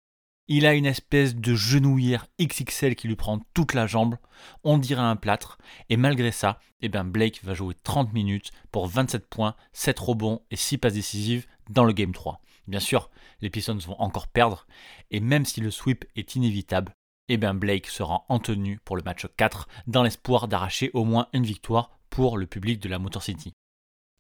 Il 0.51 0.65
a 0.65 0.73
une 0.73 0.87
espèce 0.87 1.37
de 1.37 1.55
genouillère 1.55 2.27
XXL 2.41 2.97
qui 2.97 3.07
lui 3.07 3.17
prend 3.17 3.41
toute 3.53 3.75
la 3.75 3.87
jambe, 3.87 4.17
on 4.65 4.79
dirait 4.79 5.03
un 5.03 5.17
plâtre, 5.17 5.59
et 5.91 5.99
malgré 5.99 6.33
ça, 6.33 6.59
eh 6.81 6.89
ben 6.89 7.05
Blake 7.05 7.45
va 7.45 7.53
jouer 7.53 7.75
30 7.83 8.15
minutes 8.15 8.51
pour 8.73 8.87
27 8.87 9.27
points, 9.27 9.55
7 9.75 9.99
rebonds 9.99 10.41
et 10.51 10.57
6 10.57 10.79
passes 10.79 10.95
décisives 10.95 11.47
dans 11.69 11.85
le 11.85 11.93
Game 11.93 12.13
3. 12.13 12.41
Bien 12.67 12.81
sûr, 12.81 13.11
les 13.43 13.51
Pistons 13.51 13.77
vont 13.77 14.01
encore 14.01 14.29
perdre, 14.29 14.67
et 15.11 15.21
même 15.21 15.45
si 15.45 15.61
le 15.61 15.71
sweep 15.71 16.07
est 16.17 16.35
inévitable, 16.35 16.95
eh 17.29 17.37
ben 17.37 17.53
Blake 17.53 17.87
sera 17.87 18.25
en 18.31 18.39
tenue 18.39 18.81
pour 18.87 18.97
le 18.97 19.03
match 19.03 19.27
4 19.37 19.69
dans 19.87 20.03
l'espoir 20.03 20.49
d'arracher 20.49 20.91
au 20.95 21.05
moins 21.05 21.29
une 21.35 21.45
victoire 21.45 21.91
pour 22.09 22.39
le 22.39 22.47
public 22.47 22.81
de 22.81 22.89
la 22.89 22.99
Motor 22.99 23.23
City. 23.23 23.53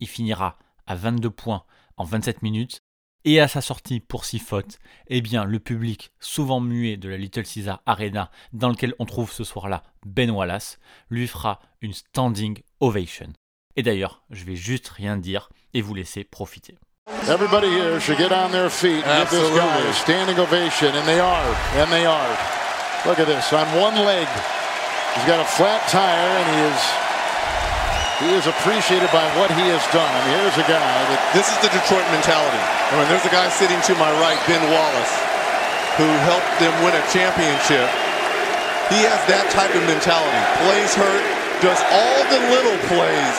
Il 0.00 0.08
finira 0.08 0.56
à 0.86 0.94
22 0.94 1.30
points 1.30 1.64
en 1.96 2.04
27 2.04 2.42
minutes 2.42 2.80
et 3.24 3.40
à 3.40 3.48
sa 3.48 3.60
sortie 3.60 4.00
pour 4.00 4.24
6 4.24 4.38
fautes, 4.38 4.78
eh 5.08 5.20
bien 5.20 5.44
le 5.44 5.58
public, 5.58 6.12
souvent 6.20 6.60
muet 6.60 6.96
de 6.96 7.08
la 7.08 7.16
Little 7.16 7.44
Caesar 7.44 7.82
Arena, 7.84 8.30
dans 8.52 8.68
lequel 8.68 8.94
on 8.98 9.06
trouve 9.06 9.32
ce 9.32 9.44
soir-là 9.44 9.82
Ben 10.06 10.30
Wallace, 10.30 10.78
lui 11.10 11.26
fera 11.26 11.60
une 11.80 11.92
standing 11.92 12.62
ovation. 12.80 13.32
Et 13.76 13.82
d'ailleurs, 13.82 14.22
je 14.30 14.44
vais 14.44 14.56
juste 14.56 14.88
rien 14.88 15.16
dire 15.16 15.50
et 15.74 15.82
vous 15.82 15.94
laisser 15.94 16.24
profiter. 16.24 16.76
Everybody 17.28 17.68
here 17.68 18.00
should 18.00 18.18
get 18.18 18.32
on 18.32 18.50
their 18.50 18.70
feet 18.70 19.04
and 19.04 19.20
give 19.20 19.30
this 19.30 19.50
guy 19.50 19.88
a 19.88 19.92
standing 19.92 20.38
ovation, 20.38 20.94
and 20.94 21.04
they 21.04 21.20
are, 21.20 21.54
and 21.76 21.90
they 21.90 22.06
are. 22.06 22.36
Look 23.04 23.18
at 23.18 23.26
this, 23.26 23.52
on 23.52 23.66
one 23.78 23.96
leg, 24.04 24.26
he's 25.14 25.26
got 25.26 25.40
a 25.40 25.44
flat 25.44 25.80
tire, 25.88 26.38
and 26.38 26.46
he 26.54 26.74
is 26.74 27.07
he 28.18 28.34
is 28.34 28.50
appreciated 28.50 29.06
by 29.14 29.22
what 29.38 29.46
he 29.54 29.70
has 29.70 29.82
done. 29.94 30.10
I 30.10 30.18
mean, 30.26 30.42
here's 30.42 30.58
a 30.58 30.66
guy 30.66 30.82
that 30.82 31.20
This 31.30 31.46
is 31.46 31.58
the 31.62 31.70
Detroit 31.70 32.02
mentality. 32.10 32.58
I 32.90 32.98
mean, 32.98 33.06
there's 33.06 33.22
a 33.22 33.30
guy 33.30 33.46
sitting 33.54 33.78
to 33.86 33.94
my 33.94 34.10
right, 34.18 34.38
Ben 34.50 34.58
Wallace, 34.74 35.14
who 35.94 36.08
helped 36.26 36.50
them 36.58 36.74
win 36.82 36.98
a 36.98 37.04
championship. 37.14 37.86
He 38.90 39.06
has 39.06 39.20
that 39.30 39.46
type 39.54 39.70
of 39.70 39.86
mentality. 39.86 40.42
Plays 40.66 40.98
hurt, 40.98 41.24
does 41.62 41.78
all 41.94 42.20
the 42.26 42.42
little 42.50 42.78
plays, 42.90 43.36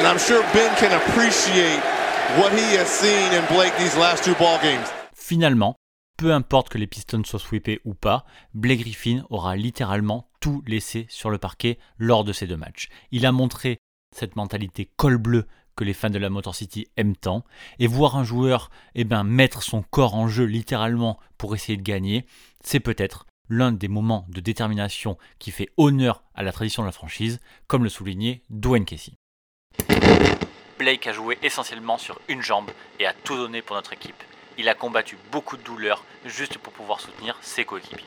and 0.00 0.08
I'm 0.08 0.18
sure 0.18 0.40
Ben 0.56 0.72
can 0.80 0.96
appreciate 0.96 1.82
what 2.40 2.52
he 2.56 2.64
has 2.80 2.88
seen 2.88 3.28
in 3.36 3.44
Blake 3.52 3.76
these 3.76 3.96
last 3.96 4.24
two 4.24 4.34
ball 4.40 4.56
games. 4.62 4.88
Finalement, 5.12 5.76
peu 6.16 6.32
importe 6.32 6.70
que 6.70 6.78
les 6.78 6.86
Pistons 6.86 7.24
soient 7.24 7.40
sweepés 7.40 7.80
ou 7.84 7.92
pas, 7.92 8.24
Blake 8.54 8.80
Griffin 8.80 9.24
aura 9.28 9.56
littéralement 9.56 10.28
tout 10.40 10.62
laissé 10.66 11.06
sur 11.10 11.28
le 11.30 11.38
parquet 11.38 11.78
lors 11.98 12.24
de 12.24 12.32
ces 12.32 12.46
deux 12.46 12.56
matchs. 12.56 12.88
Il 13.10 13.26
a 13.26 13.32
montré 13.32 13.78
cette 14.14 14.36
mentalité 14.36 14.88
col 14.96 15.18
bleu 15.18 15.46
que 15.76 15.84
les 15.84 15.92
fans 15.92 16.10
de 16.10 16.18
la 16.18 16.30
Motor 16.30 16.54
City 16.54 16.86
aiment 16.96 17.16
tant, 17.16 17.44
et 17.78 17.86
voir 17.86 18.16
un 18.16 18.24
joueur 18.24 18.70
eh 18.94 19.04
ben, 19.04 19.24
mettre 19.24 19.62
son 19.62 19.82
corps 19.82 20.14
en 20.14 20.28
jeu 20.28 20.44
littéralement 20.44 21.18
pour 21.36 21.54
essayer 21.54 21.76
de 21.76 21.82
gagner, 21.82 22.26
c'est 22.62 22.80
peut-être 22.80 23.26
l'un 23.48 23.72
des 23.72 23.88
moments 23.88 24.24
de 24.28 24.40
détermination 24.40 25.18
qui 25.38 25.50
fait 25.50 25.68
honneur 25.76 26.22
à 26.34 26.42
la 26.42 26.52
tradition 26.52 26.82
de 26.82 26.88
la 26.88 26.92
franchise, 26.92 27.40
comme 27.66 27.84
le 27.84 27.90
soulignait 27.90 28.42
Dwayne 28.50 28.84
Casey. 28.84 29.12
Blake 30.78 31.06
a 31.06 31.12
joué 31.12 31.38
essentiellement 31.42 31.98
sur 31.98 32.20
une 32.28 32.42
jambe 32.42 32.70
et 32.98 33.06
a 33.06 33.12
tout 33.12 33.36
donné 33.36 33.62
pour 33.62 33.76
notre 33.76 33.92
équipe. 33.92 34.22
Il 34.58 34.68
a 34.68 34.74
combattu 34.74 35.18
beaucoup 35.32 35.56
de 35.56 35.62
douleurs 35.62 36.04
juste 36.24 36.58
pour 36.58 36.72
pouvoir 36.72 37.00
soutenir 37.00 37.36
ses 37.42 37.64
coéquipiers. 37.64 38.06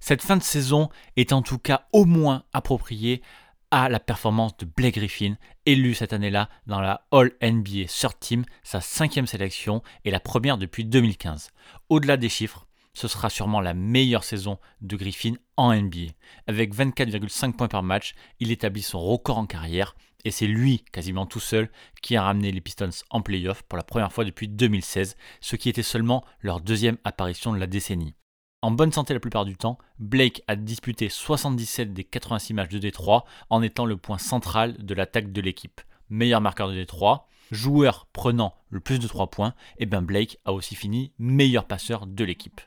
Cette 0.00 0.22
fin 0.22 0.36
de 0.36 0.42
saison 0.42 0.88
est 1.16 1.32
en 1.32 1.42
tout 1.42 1.58
cas 1.58 1.86
au 1.92 2.04
moins 2.04 2.44
appropriée 2.52 3.22
à 3.70 3.88
la 3.88 4.00
performance 4.00 4.56
de 4.56 4.64
Blake 4.64 4.94
Griffin, 4.94 5.36
élu 5.64 5.94
cette 5.94 6.12
année-là 6.12 6.48
dans 6.66 6.80
la 6.80 7.06
All 7.10 7.32
NBA 7.42 7.86
Third 7.88 8.18
Team, 8.20 8.44
sa 8.62 8.80
cinquième 8.80 9.26
sélection 9.26 9.82
et 10.04 10.10
la 10.10 10.20
première 10.20 10.58
depuis 10.58 10.84
2015. 10.84 11.50
Au-delà 11.88 12.16
des 12.16 12.28
chiffres, 12.28 12.66
ce 12.94 13.08
sera 13.08 13.28
sûrement 13.28 13.60
la 13.60 13.74
meilleure 13.74 14.24
saison 14.24 14.58
de 14.80 14.96
Griffin 14.96 15.34
en 15.56 15.74
NBA. 15.74 16.12
Avec 16.46 16.74
24,5 16.74 17.52
points 17.52 17.68
par 17.68 17.82
match, 17.82 18.14
il 18.40 18.50
établit 18.50 18.82
son 18.82 19.00
record 19.00 19.38
en 19.38 19.46
carrière 19.46 19.94
et 20.26 20.32
c'est 20.32 20.48
lui, 20.48 20.82
quasiment 20.90 21.24
tout 21.24 21.38
seul, 21.38 21.70
qui 22.02 22.16
a 22.16 22.22
ramené 22.24 22.50
les 22.50 22.60
Pistons 22.60 22.90
en 23.10 23.22
playoff 23.22 23.62
pour 23.62 23.76
la 23.76 23.84
première 23.84 24.12
fois 24.12 24.24
depuis 24.24 24.48
2016, 24.48 25.16
ce 25.40 25.54
qui 25.54 25.68
était 25.68 25.84
seulement 25.84 26.24
leur 26.40 26.60
deuxième 26.60 26.98
apparition 27.04 27.52
de 27.52 27.58
la 27.60 27.68
décennie. 27.68 28.15
En 28.62 28.70
bonne 28.70 28.92
santé 28.92 29.12
la 29.12 29.20
plupart 29.20 29.44
du 29.44 29.56
temps, 29.56 29.78
Blake 29.98 30.42
a 30.48 30.56
disputé 30.56 31.08
77 31.08 31.92
des 31.92 32.04
86 32.04 32.54
matchs 32.54 32.70
de 32.70 32.78
Détroit 32.78 33.24
en 33.50 33.62
étant 33.62 33.84
le 33.84 33.96
point 33.96 34.18
central 34.18 34.76
de 34.78 34.94
l'attaque 34.94 35.30
de 35.30 35.40
l'équipe. 35.40 35.80
Meilleur 36.08 36.40
marqueur 36.40 36.68
de 36.68 36.74
Détroit, 36.74 37.28
joueur 37.50 38.06
prenant 38.12 38.54
le 38.70 38.80
plus 38.80 38.98
de 38.98 39.06
3 39.06 39.30
points, 39.30 39.54
et 39.78 39.86
bien 39.86 40.02
Blake 40.02 40.38
a 40.44 40.52
aussi 40.52 40.74
fini 40.74 41.12
meilleur 41.18 41.66
passeur 41.66 42.06
de 42.06 42.24
l'équipe. 42.24 42.60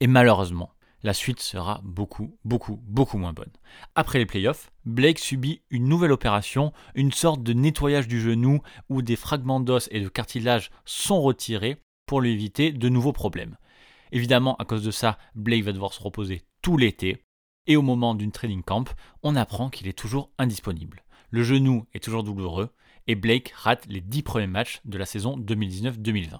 Et 0.00 0.06
malheureusement, 0.06 0.70
la 1.02 1.12
suite 1.12 1.40
sera 1.40 1.80
beaucoup, 1.84 2.38
beaucoup, 2.44 2.80
beaucoup 2.84 3.18
moins 3.18 3.32
bonne. 3.32 3.52
Après 3.94 4.18
les 4.18 4.26
playoffs, 4.26 4.70
Blake 4.86 5.18
subit 5.18 5.60
une 5.70 5.88
nouvelle 5.88 6.12
opération, 6.12 6.72
une 6.94 7.12
sorte 7.12 7.42
de 7.42 7.52
nettoyage 7.52 8.08
du 8.08 8.20
genou 8.20 8.60
où 8.88 9.02
des 9.02 9.16
fragments 9.16 9.60
d'os 9.60 9.88
et 9.90 10.00
de 10.00 10.08
cartilage 10.08 10.70
sont 10.84 11.20
retirés 11.20 11.76
pour 12.06 12.20
lui 12.20 12.32
éviter 12.32 12.72
de 12.72 12.88
nouveaux 12.88 13.12
problèmes. 13.12 13.56
Évidemment, 14.14 14.54
à 14.56 14.64
cause 14.64 14.84
de 14.84 14.92
ça, 14.92 15.18
Blake 15.34 15.64
va 15.64 15.72
devoir 15.72 15.92
se 15.92 16.00
reposer 16.00 16.44
tout 16.62 16.76
l'été. 16.76 17.24
Et 17.66 17.76
au 17.76 17.82
moment 17.82 18.14
d'une 18.14 18.30
training 18.30 18.62
camp, 18.62 18.94
on 19.24 19.34
apprend 19.34 19.70
qu'il 19.70 19.88
est 19.88 19.98
toujours 19.98 20.30
indisponible. 20.38 21.02
Le 21.30 21.42
genou 21.42 21.86
est 21.94 22.02
toujours 22.02 22.22
douloureux 22.22 22.70
et 23.08 23.16
Blake 23.16 23.52
rate 23.56 23.86
les 23.88 24.00
10 24.00 24.22
premiers 24.22 24.46
matchs 24.46 24.80
de 24.84 24.98
la 24.98 25.04
saison 25.04 25.36
2019-2020. 25.38 26.38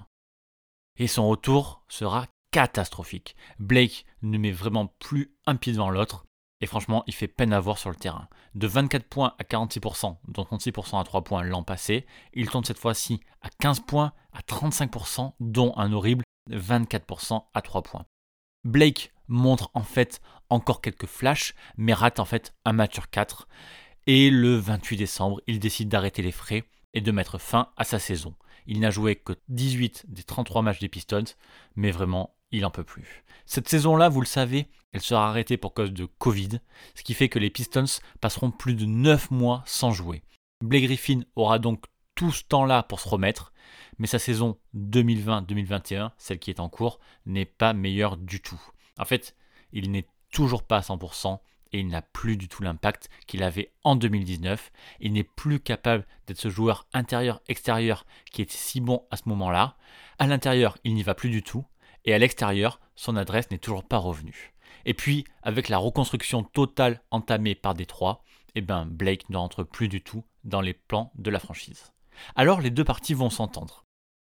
Et 1.01 1.09
son 1.09 1.29
retour 1.29 1.83
sera 1.89 2.29
catastrophique. 2.53 3.35
Blake 3.59 4.07
ne 4.23 4.39
met 4.39 4.53
vraiment 4.53 4.87
plus 5.01 5.35
un 5.47 5.57
pied 5.57 5.73
devant 5.73 5.91
l'autre 5.91 6.27
et 6.61 6.67
franchement, 6.67 7.03
il 7.09 7.13
fait 7.13 7.27
peine 7.27 7.53
à 7.53 7.59
voir 7.59 7.79
sur 7.79 7.91
le 7.91 7.97
terrain. 7.97 8.29
De 8.55 8.69
24 8.69 9.05
points 9.05 9.35
à 9.41 9.43
46%, 9.43 10.17
dont 10.29 10.43
36% 10.45 11.01
à 11.01 11.03
3 11.03 11.25
points 11.25 11.43
l'an 11.43 11.65
passé, 11.65 12.07
il 12.35 12.49
tombe 12.49 12.65
cette 12.65 12.79
fois-ci 12.79 13.19
à 13.43 13.49
15 13.59 13.81
points 13.81 14.13
à 14.33 14.43
35%, 14.43 15.33
dont 15.41 15.75
un 15.77 15.93
horrible 15.93 16.23
24% 16.51 17.45
à 17.55 17.63
3 17.63 17.83
points. 17.83 18.07
Blake 18.65 19.13
montre 19.29 19.71
en 19.75 19.83
fait 19.83 20.21
encore 20.51 20.81
quelques 20.81 21.07
flashs, 21.07 21.55
mais 21.77 21.95
rate 21.95 22.21
en 22.21 22.25
fait 22.25 22.55
un 22.65 22.73
match 22.73 22.95
sur 22.95 23.11
4. 23.11 23.49
Et 24.07 24.31
le 24.31 24.57
28 24.57 24.97
décembre, 24.97 25.41
il 25.47 25.59
décide 25.59 25.89
d'arrêter 25.89 26.23
les 26.23 26.33
frais 26.33 26.65
et 26.93 27.01
de 27.01 27.13
mettre 27.13 27.39
fin 27.39 27.71
à 27.77 27.85
sa 27.85 27.99
saison. 27.99 28.35
Il 28.67 28.81
n'a 28.81 28.91
joué 28.91 29.17
que 29.17 29.33
18 29.49 30.07
des 30.09 30.23
33 30.23 30.63
matchs 30.63 30.79
des 30.81 30.89
Pistons, 30.89 31.25
mais 31.77 31.91
vraiment, 31.91 32.35
il 32.51 32.65
en 32.65 32.71
peut 32.71 32.85
plus. 32.85 33.25
Cette 33.47 33.69
saison-là, 33.69 34.09
vous 34.09 34.21
le 34.21 34.27
savez, 34.27 34.69
elle 34.93 35.03
sera 35.03 35.29
arrêtée 35.29 35.57
pour 35.57 35.75
cause 35.75 35.93
de 35.93 36.07
Covid, 36.07 36.61
ce 36.95 37.03
qui 37.03 37.15
fait 37.15 37.29
que 37.29 37.39
les 37.39 37.51
Pistons 37.51 37.85
passeront 38.21 38.51
plus 38.51 38.75
de 38.75 38.87
9 38.87 39.31
mois 39.31 39.63
sans 39.67 39.91
jouer. 39.91 40.23
Blake 40.63 40.85
Griffin 40.85 41.23
aura 41.37 41.59
donc 41.59 41.85
tout 42.15 42.31
ce 42.31 42.45
temps-là 42.45 42.85
pour 42.85 43.01
se 43.01 43.09
remettre, 43.09 43.53
mais 43.99 44.07
sa 44.07 44.19
saison 44.19 44.59
2020-2021, 44.77 46.11
celle 46.17 46.39
qui 46.39 46.51
est 46.51 46.61
en 46.61 46.69
cours, 46.69 47.01
n'est 47.27 47.45
pas 47.45 47.73
meilleure 47.73 48.17
du 48.17 48.41
tout. 48.41 48.61
En 48.99 49.05
fait, 49.05 49.37
il 49.73 49.91
n'est 49.91 50.07
toujours 50.31 50.63
pas 50.63 50.79
à 50.79 50.81
100% 50.81 51.39
et 51.73 51.81
il 51.81 51.89
n'a 51.89 52.03
plus 52.03 52.37
du 52.37 52.49
tout 52.49 52.63
l'impact 52.63 53.09
qu'il 53.27 53.43
avait 53.43 53.73
en 53.83 53.97
2019. 53.97 54.71
Il 55.01 55.13
n'est 55.13 55.25
plus 55.25 55.59
capable 55.59 56.07
d'être 56.27 56.39
ce 56.39 56.49
joueur 56.49 56.87
intérieur-extérieur 56.93 58.07
qui 58.31 58.43
était 58.43 58.57
si 58.57 58.81
bon 58.81 59.05
à 59.11 59.17
ce 59.17 59.29
moment-là. 59.29 59.77
À 60.19 60.27
l'intérieur, 60.27 60.79
il 60.85 60.95
n'y 60.95 61.03
va 61.03 61.15
plus 61.15 61.31
du 61.31 61.43
tout 61.43 61.65
et 62.05 62.15
à 62.15 62.19
l'extérieur, 62.19 62.81
son 62.95 63.17
adresse 63.17 63.51
n'est 63.51 63.59
toujours 63.59 63.85
pas 63.85 63.99
revenue. 63.99 64.55
Et 64.85 64.95
puis, 64.95 65.25
avec 65.43 65.69
la 65.69 65.79
reconstruction 65.79 66.43
totale 66.43 67.03
entamée 67.11 67.55
par 67.55 67.75
Détroit, 67.75 68.23
eh 68.55 68.61
ben 68.61 68.87
Blake 68.87 69.29
ne 69.31 69.37
rentre 69.37 69.65
plus 69.65 69.89
du 69.89 70.03
tout 70.03 70.25
dans 70.45 70.61
les 70.61 70.75
plans 70.75 71.11
de 71.17 71.31
la 71.31 71.41
franchise. 71.41 71.94
Alors 72.37 72.61
les 72.61 72.71
deux 72.71 72.85
parties 72.85 73.15
vont 73.15 73.31
s'entendre 73.31 73.85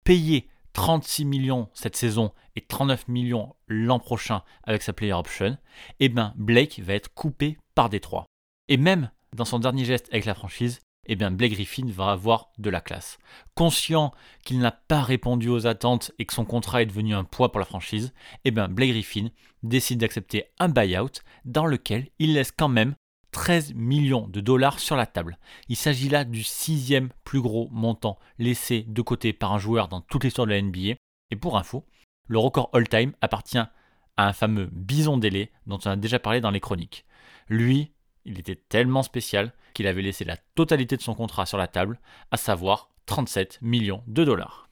payer 0.07 0.49
36 0.72 1.25
millions 1.25 1.68
cette 1.75 1.96
saison 1.96 2.33
et 2.55 2.61
39 2.61 3.09
millions 3.09 3.57
l'an 3.66 3.99
prochain 3.99 4.42
avec 4.62 4.83
sa 4.83 4.92
player 4.92 5.12
option, 5.14 5.59
eh 5.99 6.09
bien 6.09 6.33
Blake 6.37 6.79
va 6.79 6.94
être 6.94 7.12
coupé 7.12 7.59
par 7.75 7.90
Détroit. 7.90 8.27
Et 8.68 8.77
même 8.77 9.11
dans 9.35 9.44
son 9.44 9.59
dernier 9.59 9.85
geste 9.85 10.09
avec 10.12 10.25
la 10.25 10.35
franchise, 10.35 10.81
eh 11.07 11.16
bien 11.16 11.33
Blake 11.33 11.53
Griffin 11.53 11.87
va 11.88 12.12
avoir 12.12 12.51
de 12.59 12.70
la 12.70 12.81
classe. 12.81 13.18
Conscient 13.57 14.12
qu'il 14.44 14.61
n'a 14.61 14.70
pas 14.70 15.03
répondu 15.03 15.49
aux 15.49 15.66
attentes 15.66 16.12
et 16.20 16.25
que 16.25 16.35
son 16.35 16.44
contrat 16.44 16.83
est 16.83 16.87
devenu 16.87 17.14
un 17.14 17.25
poids 17.25 17.51
pour 17.51 17.59
la 17.59 17.66
franchise, 17.66 18.14
eh 18.44 18.53
bien 18.53 18.68
Blake 18.68 18.90
Griffin 18.90 19.31
décide 19.64 19.99
d'accepter 19.99 20.44
un 20.61 20.68
buyout 20.68 21.20
dans 21.44 21.66
lequel 21.66 22.09
il 22.20 22.35
laisse 22.35 22.53
quand 22.53 22.68
même 22.68 22.94
13 23.37 23.75
millions 23.75 24.27
de 24.29 24.40
dollars 24.40 24.79
sur 24.79 24.96
la 24.96 25.05
table. 25.05 25.37
Il 25.68 25.77
s'agit 25.77 26.09
là 26.09 26.25
du 26.25 26.42
sixième 26.42 27.11
plus 27.22 27.42
gros 27.42 27.68
montant 27.70 28.18
laissé 28.38 28.87
de 28.88 29.03
côté 29.03 29.35
par 29.35 29.53
un 29.53 29.59
joueur 29.59 29.88
dans 29.88 30.01
toute 30.01 30.25
l'histoire 30.25 30.46
de 30.46 30.53
la 30.53 30.62
NBA. 30.62 30.94
Et 31.31 31.37
pour 31.38 31.59
info, 31.59 31.85
le 32.29 32.38
record 32.38 32.70
all-time 32.72 33.12
appartient 33.20 33.59
à 33.59 33.70
un 34.16 34.33
fameux 34.33 34.70
Bison 34.72 35.18
Délai 35.18 35.53
dont 35.66 35.79
on 35.85 35.90
a 35.90 35.96
déjà 35.96 36.18
parlé 36.18 36.40
dans 36.40 36.51
les 36.51 36.61
chroniques. 36.61 37.05
Lui, 37.51 37.92
il 38.25 38.40
était 38.40 38.57
tellement 38.57 39.03
spécial 39.03 39.53
qu'il 39.75 39.87
avait 39.87 40.01
laissé 40.01 40.25
la 40.25 40.38
totalité 40.55 40.96
de 40.96 41.03
son 41.03 41.14
contrat 41.14 41.44
sur 41.44 41.59
la 41.59 41.68
table, 41.68 42.01
à 42.31 42.38
savoir 42.38 42.88
37 43.05 43.59
millions 43.61 44.03
de 44.07 44.25
dollars. 44.25 44.65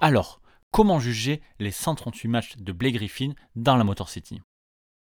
Alors, 0.00 0.40
comment 0.70 1.00
juger 1.00 1.42
les 1.58 1.72
138 1.72 2.28
matchs 2.28 2.56
de 2.56 2.70
Blake 2.70 2.94
Griffin 2.94 3.32
dans 3.56 3.76
la 3.76 3.82
Motor 3.82 4.08
City? 4.08 4.40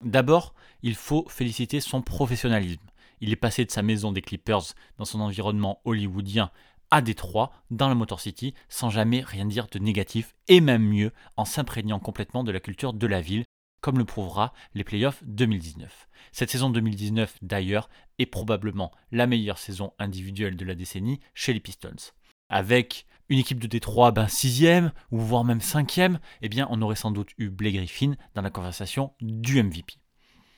D'abord, 0.06 0.53
il 0.84 0.93
faut 0.93 1.25
féliciter 1.29 1.79
son 1.79 2.03
professionnalisme. 2.03 2.86
Il 3.19 3.32
est 3.32 3.38
passé 3.38 3.65
de 3.65 3.71
sa 3.71 3.82
maison 3.82 4.12
des 4.12 4.21
Clippers 4.21 4.75
dans 4.99 5.06
son 5.06 5.19
environnement 5.19 5.82
hollywoodien 5.86 6.51
à 6.91 7.01
Détroit, 7.01 7.51
dans 7.71 7.89
la 7.89 7.95
Motor 7.95 8.19
City, 8.19 8.53
sans 8.69 8.91
jamais 8.91 9.21
rien 9.21 9.45
dire 9.45 9.65
de 9.65 9.79
négatif, 9.79 10.36
et 10.47 10.62
même 10.62 10.88
mieux, 10.88 11.12
en 11.38 11.45
s'imprégnant 11.45 11.99
complètement 11.99 12.43
de 12.43 12.51
la 12.51 12.60
culture 12.60 12.93
de 12.93 13.08
la 13.08 13.19
ville, 13.19 13.45
comme 13.82 13.97
le 13.97 14.06
prouvera 14.06 14.53
les 14.75 14.84
playoffs 14.84 15.23
2019. 15.25 16.08
Cette 16.32 16.51
saison 16.51 16.69
2019, 16.69 17.39
d'ailleurs, 17.41 17.89
est 18.19 18.27
probablement 18.27 18.91
la 19.12 19.25
meilleure 19.25 19.58
saison 19.58 19.91
individuelle 19.97 20.56
de 20.56 20.65
la 20.65 20.75
décennie 20.75 21.19
chez 21.34 21.51
les 21.51 21.60
Pistons. 21.60 22.12
Avec 22.49 23.08
une 23.29 23.39
équipe 23.39 23.59
de 23.59 23.67
Détroit, 23.67 24.12
ben 24.12 24.27
sixième, 24.27 24.91
ou 25.12 25.19
voire 25.19 25.43
même 25.43 25.62
cinquième, 25.62 26.19
eh 26.41 26.49
bien 26.49 26.67
on 26.69 26.81
aurait 26.81 26.95
sans 26.95 27.12
doute 27.12 27.31
eu 27.38 27.49
Blake 27.49 27.75
Griffin 27.75 28.15
dans 28.36 28.41
la 28.41 28.49
conversation 28.49 29.13
du 29.21 29.62
MVP. 29.62 29.95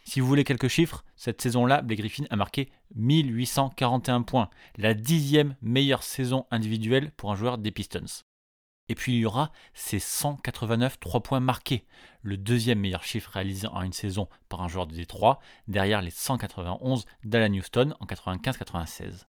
Si 0.08 0.20
vous 0.20 0.28
voulez 0.28 0.44
quelques 0.44 0.68
chiffres, 0.68 1.04
cette 1.16 1.42
saison-là, 1.42 1.82
Blake 1.82 2.00
Griffin 2.00 2.26
a 2.30 2.36
marqué 2.36 2.70
1841 2.96 4.22
points, 4.22 4.50
la 4.78 4.94
dixième 4.94 5.56
meilleure 5.62 6.04
saison 6.04 6.46
individuelle 6.52 7.12
pour 7.18 7.32
un 7.32 7.36
joueur 7.36 7.58
des 7.58 7.72
Pistons. 7.72 8.24
Et 8.88 8.94
puis 8.94 9.16
il 9.16 9.20
y 9.20 9.26
aura 9.26 9.52
ces 9.74 9.98
189 9.98 11.00
3 11.00 11.24
points 11.24 11.40
marqués, 11.40 11.88
le 12.22 12.38
deuxième 12.38 12.80
meilleur 12.80 13.04
chiffre 13.04 13.32
réalisé 13.32 13.68
en 13.68 13.82
une 13.82 13.94
saison 13.94 14.30
par 14.48 14.62
un 14.62 14.68
joueur 14.68 14.86
de 14.86 14.96
Détroit, 14.96 15.40
derrière 15.68 16.04
les 16.04 16.12
191 16.12 17.06
d'Alan 17.24 17.54
Houston 17.56 17.96
en 18.00 18.06
95-96. 18.06 19.26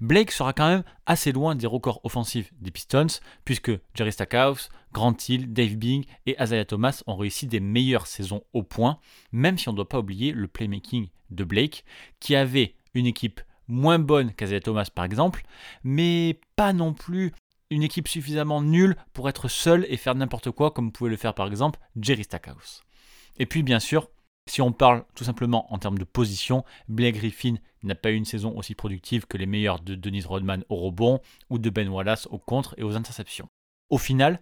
Blake 0.00 0.32
sera 0.32 0.52
quand 0.52 0.68
même 0.68 0.84
assez 1.06 1.32
loin 1.32 1.54
des 1.54 1.66
records 1.66 2.00
offensifs 2.04 2.52
des 2.60 2.70
Pistons, 2.70 3.06
puisque 3.44 3.70
Jerry 3.94 4.12
Stackhouse, 4.12 4.68
Grant 4.92 5.16
Hill, 5.28 5.52
Dave 5.52 5.76
Bing 5.76 6.04
et 6.26 6.36
Isaiah 6.40 6.64
Thomas 6.64 7.02
ont 7.06 7.16
réussi 7.16 7.46
des 7.46 7.60
meilleures 7.60 8.06
saisons 8.06 8.42
au 8.52 8.62
point, 8.62 8.98
même 9.32 9.56
si 9.56 9.68
on 9.68 9.72
ne 9.72 9.76
doit 9.76 9.88
pas 9.88 10.00
oublier 10.00 10.32
le 10.32 10.48
playmaking 10.48 11.08
de 11.30 11.44
Blake, 11.44 11.84
qui 12.20 12.34
avait 12.34 12.74
une 12.94 13.06
équipe 13.06 13.40
moins 13.68 13.98
bonne 13.98 14.32
qu'Isaiah 14.32 14.60
Thomas 14.60 14.88
par 14.94 15.04
exemple, 15.04 15.42
mais 15.84 16.40
pas 16.56 16.72
non 16.72 16.92
plus 16.92 17.32
une 17.70 17.82
équipe 17.82 18.08
suffisamment 18.08 18.62
nulle 18.62 18.96
pour 19.12 19.28
être 19.28 19.48
seul 19.48 19.86
et 19.88 19.96
faire 19.96 20.14
n'importe 20.14 20.50
quoi 20.50 20.70
comme 20.70 20.92
pouvait 20.92 21.10
le 21.10 21.16
faire 21.16 21.34
par 21.34 21.46
exemple 21.46 21.80
Jerry 21.96 22.24
Stackhouse. 22.24 22.82
Et 23.38 23.46
puis 23.46 23.62
bien 23.62 23.80
sûr, 23.80 24.10
si 24.46 24.60
on 24.62 24.72
parle 24.72 25.04
tout 25.14 25.24
simplement 25.24 25.72
en 25.72 25.78
termes 25.78 25.98
de 25.98 26.04
position, 26.04 26.64
Blake 26.88 27.16
Griffin 27.16 27.56
n'a 27.82 27.94
pas 27.94 28.10
eu 28.10 28.14
une 28.14 28.24
saison 28.24 28.56
aussi 28.56 28.74
productive 28.74 29.26
que 29.26 29.36
les 29.36 29.46
meilleurs 29.46 29.80
de 29.80 29.94
Denise 29.94 30.26
Rodman 30.26 30.64
au 30.68 30.76
rebond 30.76 31.20
ou 31.50 31.58
de 31.58 31.70
Ben 31.70 31.88
Wallace 31.88 32.26
au 32.30 32.38
contre 32.38 32.74
et 32.78 32.82
aux 32.82 32.96
interceptions. 32.96 33.48
Au 33.90 33.98
final, 33.98 34.40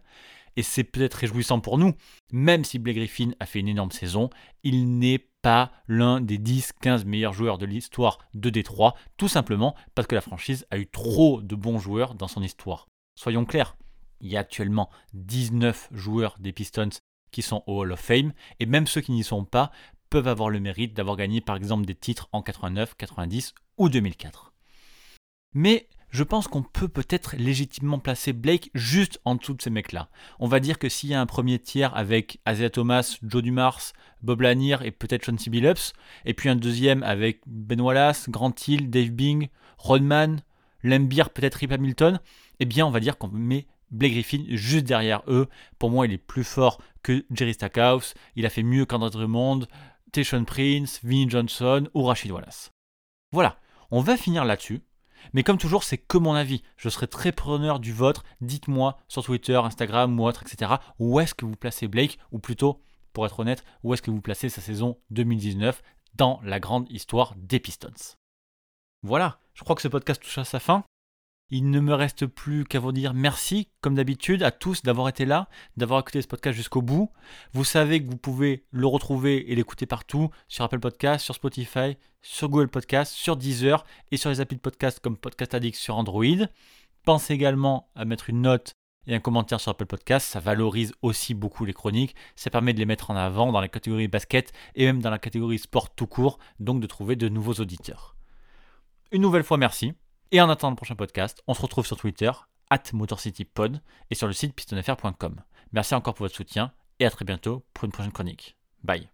et 0.57 0.63
c'est 0.63 0.85
peut-être 0.85 1.15
réjouissant 1.15 1.61
pour 1.61 1.79
nous, 1.79 1.95
même 2.33 2.65
si 2.65 2.79
Blake 2.79 2.97
Griffin 2.97 3.31
a 3.41 3.47
fait 3.47 3.61
une 3.61 3.69
énorme 3.69 3.91
saison, 3.91 4.29
il 4.63 4.99
n'est 4.99 5.27
pas 5.41 5.73
l'un 5.89 6.21
des 6.21 6.39
10-15 6.39 7.05
meilleurs 7.05 7.33
joueurs 7.33 7.59
de 7.59 7.67
l'histoire 7.67 8.19
de 8.35 8.51
Détroit, 8.51 8.95
tout 9.17 9.29
simplement 9.29 9.75
parce 9.95 10.07
que 10.07 10.15
la 10.15 10.21
franchise 10.21 10.67
a 10.71 10.79
eu 10.79 10.87
trop 10.87 11.43
de 11.43 11.57
bons 11.57 11.79
joueurs 11.79 12.15
dans 12.15 12.29
son 12.29 12.43
histoire. 12.43 12.87
Soyons 13.19 13.45
clairs, 13.45 13.77
il 14.21 14.31
y 14.31 14.37
a 14.37 14.41
actuellement 14.41 14.89
19 15.15 15.89
joueurs 15.93 16.37
des 16.39 16.53
Pistons 16.53 16.91
qui 17.33 17.43
sont 17.43 17.65
au 17.67 17.81
Hall 17.81 17.93
of 17.93 18.01
Fame, 18.01 18.33
et 18.61 18.67
même 18.67 18.87
ceux 18.87 19.01
qui 19.01 19.13
n'y 19.13 19.25
sont 19.25 19.45
pas 19.45 19.73
peuvent 20.11 20.29
avoir 20.29 20.51
le 20.51 20.61
mérite 20.61 20.95
d'avoir 20.95 21.17
gagné 21.17 21.41
par 21.41 21.57
exemple 21.57 21.87
des 21.87 21.95
titres 21.95 22.29
en 22.33 22.43
89, 22.43 22.95
90 22.97 23.55
ou 23.79 23.89
2004. 23.89 24.53
Mais 25.55 25.89
je 26.11 26.23
pense 26.23 26.47
qu'on 26.47 26.63
peut 26.63 26.89
peut-être 26.89 27.37
légitimement 27.37 27.99
placer 27.99 28.35
Blake 28.35 28.71
juste 28.75 29.19
en 29.25 29.35
dessous 29.35 29.55
de 29.55 29.63
ces 29.63 29.71
mecs-là. 29.71 30.11
On 30.39 30.47
va 30.47 30.61
dire 30.61 30.79
que 30.79 30.91
s'il 30.91 31.09
y 31.09 31.15
a 31.15 31.21
un 31.21 31.27
premier 31.27 31.59
tiers 31.59 31.97
avec 31.97 32.41
Isaiah 32.47 32.69
Thomas, 32.69 33.17
Joe 33.23 33.43
Dumars, 33.43 33.81
Bob 34.21 34.43
Lanier 34.43 34.77
et 34.85 34.91
peut-être 34.91 35.25
Sean 35.25 35.37
Billups, 35.51 35.95
et 36.27 36.35
puis 36.35 36.51
un 36.51 36.57
deuxième 36.57 37.03
avec 37.03 37.41
Ben 37.47 37.81
Wallace, 37.81 38.29
Grant 38.29 38.55
Hill, 38.69 38.91
Dave 38.91 39.11
Bing, 39.11 39.49
Rodman, 39.79 40.43
Lembeer, 40.83 41.31
peut-être 41.31 41.55
Rip 41.57 41.73
Hamilton, 41.73 42.21
eh 42.61 42.67
bien 42.67 42.87
on 42.87 42.91
va 42.91 43.01
dire 43.01 43.17
qu'on 43.17 43.29
met 43.29 43.67
Blake 43.93 44.13
Griffin 44.13 44.45
juste 44.49 44.85
derrière 44.85 45.23
eux. 45.29 45.49
Pour 45.79 45.91
moi, 45.91 46.07
il 46.07 46.13
est 46.13 46.19
plus 46.19 46.45
fort 46.45 46.81
que 47.03 47.25
Jerry 47.31 47.55
Stackhouse, 47.55 48.15
il 48.37 48.47
a 48.47 48.51
fait 48.51 48.63
mieux 48.63 48.87
qu'André 48.87 49.11
Drummond, 49.11 49.67
Tayshon 50.13 50.45
Prince, 50.45 51.01
Vinnie 51.03 51.31
Johnson 51.31 51.89
ou 51.95 52.05
Rashid 52.05 52.31
Wallace. 52.31 52.71
Voilà, 53.33 53.59
on 53.91 54.01
va 54.01 54.17
finir 54.17 54.45
là-dessus. 54.45 54.83
Mais 55.33 55.43
comme 55.43 55.59
toujours, 55.59 55.85
c'est 55.85 55.99
que 55.99 56.19
mon 56.19 56.35
avis. 56.35 56.63
Je 56.77 56.89
serai 56.89 57.07
très 57.07 57.33
preneur 57.33 57.81
du 57.81 57.93
vôtre. 57.93 58.25
Dites-moi 58.41 58.99
sur 59.09 59.23
Twitter, 59.23 59.57
Instagram 59.57 60.19
ou 60.19 60.27
autre, 60.27 60.43
etc. 60.43 60.73
Où 60.99 61.21
est-ce 61.21 61.35
que 61.35 61.45
vous 61.45 61.57
placez 61.57 61.89
Blake 61.89 62.19
Ou 62.33 62.39
plutôt, 62.39 62.83
pour 63.13 63.27
être 63.27 63.41
honnête, 63.41 63.65
où 63.83 63.95
est-ce 63.95 64.03
que 64.03 64.11
vous 64.11 64.21
placez 64.21 64.49
sa 64.49 64.61
saison 64.61 64.99
2019 65.11 65.83
dans 66.15 66.41
la 66.43 66.61
grande 66.61 66.91
histoire 66.91 67.35
des 67.37 67.61
Pistons 67.61 68.17
Voilà, 69.03 69.39
je 69.55 69.63
crois 69.63 69.77
que 69.77 69.83
ce 69.83 69.89
podcast 69.89 70.23
touche 70.23 70.39
à 70.39 70.45
sa 70.45 70.61
fin. 70.61 70.85
Il 71.51 71.71
ne 71.71 71.81
me 71.81 71.93
reste 71.93 72.27
plus 72.27 72.65
qu'à 72.65 72.81
vous 72.81 72.93
dire 72.93 73.13
merci, 73.13 73.69
comme 73.83 73.95
d'habitude, 73.95 74.43
à 74.43 74.51
tous 74.51 74.83
d'avoir 74.83 75.09
été 75.09 75.27
là, 75.27 75.49
d'avoir 75.77 76.01
écouté 76.01 76.23
ce 76.23 76.27
podcast 76.27 76.57
jusqu'au 76.57 76.81
bout. 76.81 77.11
Vous 77.53 77.65
savez 77.65 78.03
que 78.03 78.11
vous 78.11 78.17
pouvez 78.17 78.65
le 78.71 78.87
retrouver 78.87 79.53
et 79.53 79.55
l'écouter 79.55 79.85
partout, 79.85 80.31
sur 80.49 80.65
Apple 80.65 80.81
Podcast, 80.81 81.25
sur 81.25 81.35
Spotify, 81.35 81.99
sur 82.23 82.49
Google 82.49 82.69
Podcast, 82.69 83.13
sur 83.13 83.37
Deezer 83.37 83.85
et 84.11 84.17
sur 84.17 84.31
les 84.31 84.41
applis 84.41 84.57
de 84.57 84.63
podcast 84.63 84.99
comme 85.01 85.19
Podcast 85.19 85.53
Addict 85.53 85.77
sur 85.77 85.97
Android. 85.97 86.47
Pensez 87.05 87.35
également 87.35 87.91
à 87.95 88.05
mettre 88.05 88.31
une 88.31 88.43
note 88.43 88.73
et 89.07 89.15
un 89.15 89.21
commentaire 89.21 89.61
sur 89.61 89.73
Apple 89.73 89.87
Podcast, 89.87 90.29
ça 90.29 90.41
valorise 90.41 90.95
aussi 91.03 91.35
beaucoup 91.35 91.65
les 91.65 91.73
chroniques, 91.73 92.15
ça 92.37 92.51
permet 92.51 92.73
de 92.73 92.79
les 92.79 92.87
mettre 92.87 93.11
en 93.11 93.17
avant 93.17 93.51
dans 93.51 93.61
la 93.61 93.69
catégorie 93.69 94.09
basket 94.09 94.53
et 94.75 94.87
même 94.87 95.03
dans 95.03 95.11
la 95.11 95.19
catégorie 95.19 95.59
sport 95.59 95.95
tout 95.95 96.07
court, 96.07 96.39
donc 96.61 96.81
de 96.81 96.87
trouver 96.87 97.17
de 97.17 97.29
nouveaux 97.29 97.55
auditeurs. 97.55 98.17
Une 99.11 99.23
nouvelle 99.23 99.43
fois, 99.43 99.59
merci. 99.59 99.93
Et 100.35 100.41
en 100.41 100.49
attendant 100.49 100.71
le 100.71 100.77
prochain 100.77 100.95
podcast, 100.95 101.43
on 101.47 101.53
se 101.53 101.61
retrouve 101.61 101.87
sur 101.87 101.99
Twitter, 101.99 102.31
at 102.71 102.83
MotorCityPod, 102.95 103.83
et 104.11 104.15
sur 104.15 104.27
le 104.27 104.33
site 104.33 104.55
pistonfr.com. 104.55 105.43
Merci 105.73 105.95
encore 105.95 106.15
pour 106.15 106.25
votre 106.25 106.35
soutien, 106.35 106.73
et 106.99 107.05
à 107.05 107.11
très 107.11 107.27
bientôt 107.27 107.67
pour 107.75 107.85
une 107.85 107.93
prochaine 107.93 108.13
chronique. 108.13 108.57
Bye. 108.83 109.11